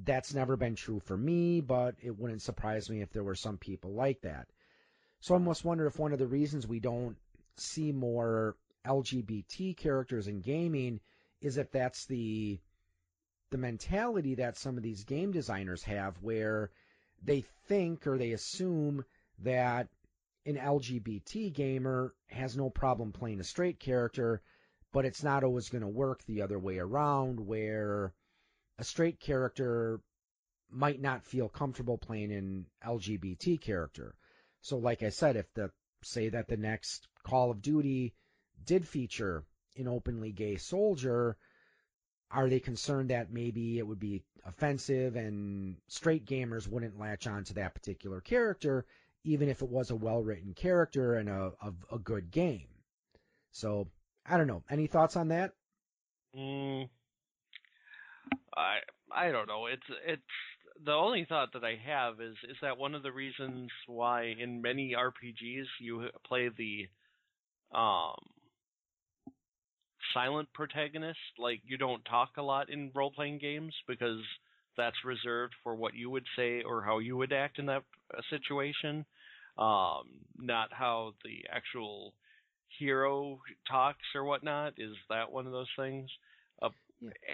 [0.03, 3.57] That's never been true for me, but it wouldn't surprise me if there were some
[3.57, 4.47] people like that.
[5.23, 7.15] So I almost wonder if one of the reasons we don't
[7.55, 10.99] see more LGBT characters in gaming
[11.39, 12.59] is if that's the
[13.49, 16.71] the mentality that some of these game designers have where
[17.23, 19.05] they think or they assume
[19.39, 19.87] that
[20.45, 24.41] an LGBT gamer has no problem playing a straight character,
[24.91, 28.13] but it's not always going to work the other way around where
[28.77, 30.01] a straight character
[30.69, 34.15] might not feel comfortable playing an LGBT character.
[34.63, 35.71] So like I said, if the
[36.03, 38.13] say that the next Call of Duty
[38.65, 39.43] did feature
[39.77, 41.37] an openly gay soldier,
[42.31, 47.43] are they concerned that maybe it would be offensive and straight gamers wouldn't latch on
[47.43, 48.85] to that particular character,
[49.25, 52.67] even if it was a well written character and a, a, a, good game?
[53.51, 53.89] So,
[54.25, 54.63] I don't know.
[54.69, 55.51] Any thoughts on that?
[56.35, 56.89] Mm,
[58.55, 58.79] I
[59.11, 59.65] I don't know.
[59.67, 60.21] It's it's
[60.85, 64.61] the only thought that I have is is that one of the reasons why in
[64.61, 66.87] many RPGs you play the
[67.77, 68.15] um
[70.13, 74.21] silent protagonist, like you don't talk a lot in role playing games because
[74.77, 77.83] that's reserved for what you would say or how you would act in that
[78.15, 79.05] uh, situation,
[79.57, 80.03] um,
[80.37, 82.13] not how the actual
[82.79, 84.73] hero talks or whatnot.
[84.77, 86.09] Is that one of those things?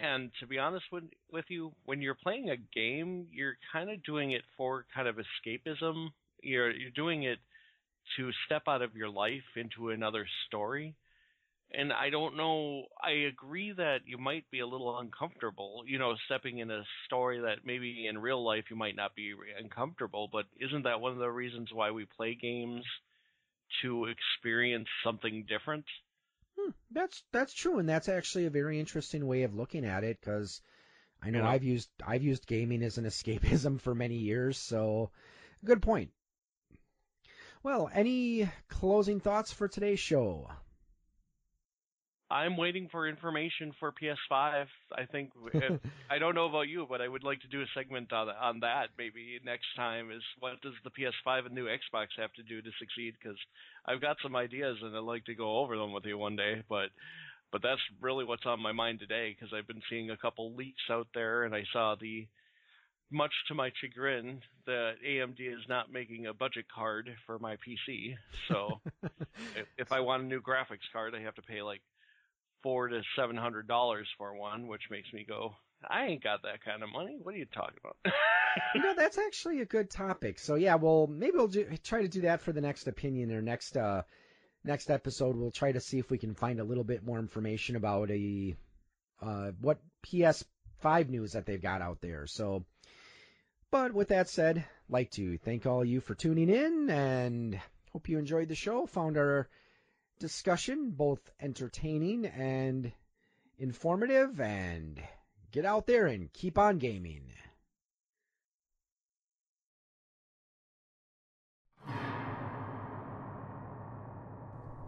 [0.01, 4.03] And to be honest with with you, when you're playing a game, you're kind of
[4.03, 6.09] doing it for kind of escapism.
[6.41, 7.39] You're you're doing it
[8.17, 10.95] to step out of your life into another story.
[11.72, 12.86] And I don't know.
[13.03, 17.39] I agree that you might be a little uncomfortable, you know, stepping in a story
[17.41, 20.30] that maybe in real life you might not be uncomfortable.
[20.32, 22.84] But isn't that one of the reasons why we play games
[23.82, 25.86] to experience something different?
[26.60, 30.20] Hmm, that's that's true, and that's actually a very interesting way of looking at it
[30.20, 30.62] because
[31.24, 31.49] I know yeah.
[31.49, 34.57] I've used I've used gaming as an escapism for many years.
[34.57, 35.12] So,
[35.64, 36.12] good point.
[37.64, 40.49] Well, any closing thoughts for today's show?
[42.32, 44.65] I'm waiting for information for PS5.
[44.91, 45.80] I think if,
[46.11, 48.59] I don't know about you, but I would like to do a segment on on
[48.59, 50.11] that maybe next time.
[50.11, 53.15] Is what does the PS5 and new Xbox have to do to succeed?
[53.21, 53.38] Because
[53.86, 56.63] I've got some ideas and I'd like to go over them with you one day.
[56.69, 56.89] But
[57.51, 60.84] but that's really what's on my mind today because I've been seeing a couple leaks
[60.91, 62.27] out there, and I saw the
[63.11, 68.15] much to my chagrin, that AMD is not making a budget card for my PC.
[68.47, 68.82] So
[69.55, 71.82] if, if I want a new graphics card, I have to pay like
[72.64, 75.55] four to seven hundred dollars for one, which makes me go,
[75.88, 77.18] I ain't got that kind of money.
[77.22, 77.97] What are you talking about?
[78.76, 80.39] you know, that's actually a good topic.
[80.39, 83.41] So yeah, well, maybe we'll do, try to do that for the next opinion or
[83.41, 84.03] next uh,
[84.64, 85.36] next episode.
[85.36, 88.55] We'll try to see if we can find a little bit more information about a
[89.22, 92.28] uh, what PS5 news that they've got out there.
[92.28, 92.66] So,
[93.72, 97.60] but with that said, like to thank all you for tuning in and
[97.91, 98.86] hope you enjoyed the show.
[98.88, 99.47] Found our
[100.20, 102.91] discussion, both entertaining and
[103.57, 105.01] informative, and
[105.51, 107.24] get out there and keep on gaming.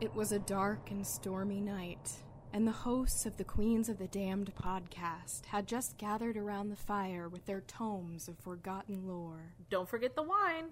[0.01, 2.23] It was a dark and stormy night,
[2.53, 6.75] and the hosts of the Queens of the Damned podcast had just gathered around the
[6.75, 9.53] fire with their tomes of forgotten lore.
[9.69, 10.71] Don't forget the wine!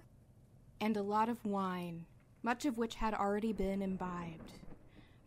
[0.82, 2.06] And a lot of wine
[2.44, 4.54] much of which had already been imbibed.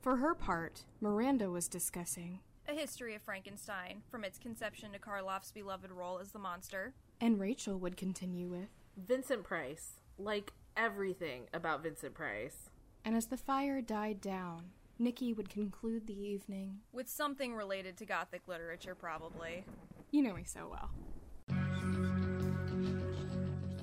[0.01, 5.51] For her part, Miranda was discussing a history of Frankenstein, from its conception to Karloff's
[5.51, 6.95] beloved role as the monster.
[7.21, 10.01] And Rachel would continue with Vincent Price.
[10.19, 12.71] Like everything about Vincent Price.
[13.05, 18.07] And as the fire died down, Nikki would conclude the evening with something related to
[18.07, 19.65] Gothic literature, probably.
[20.11, 20.91] You know me so well.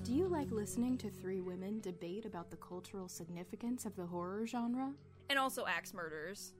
[0.10, 4.48] Do you like listening to three women debate about the cultural significance of the horror
[4.48, 4.92] genre?
[5.30, 6.54] And also axe murders.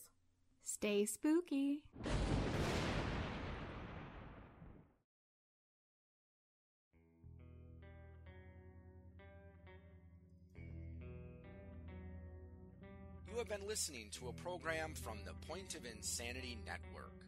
[0.63, 1.83] Stay spooky.
[13.37, 17.26] You have been listening to a program from the Point of Insanity Network.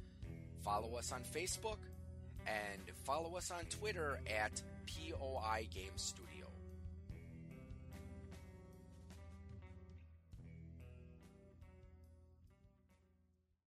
[0.62, 1.78] Follow us on Facebook
[2.46, 6.31] and follow us on Twitter at POI Game Studio.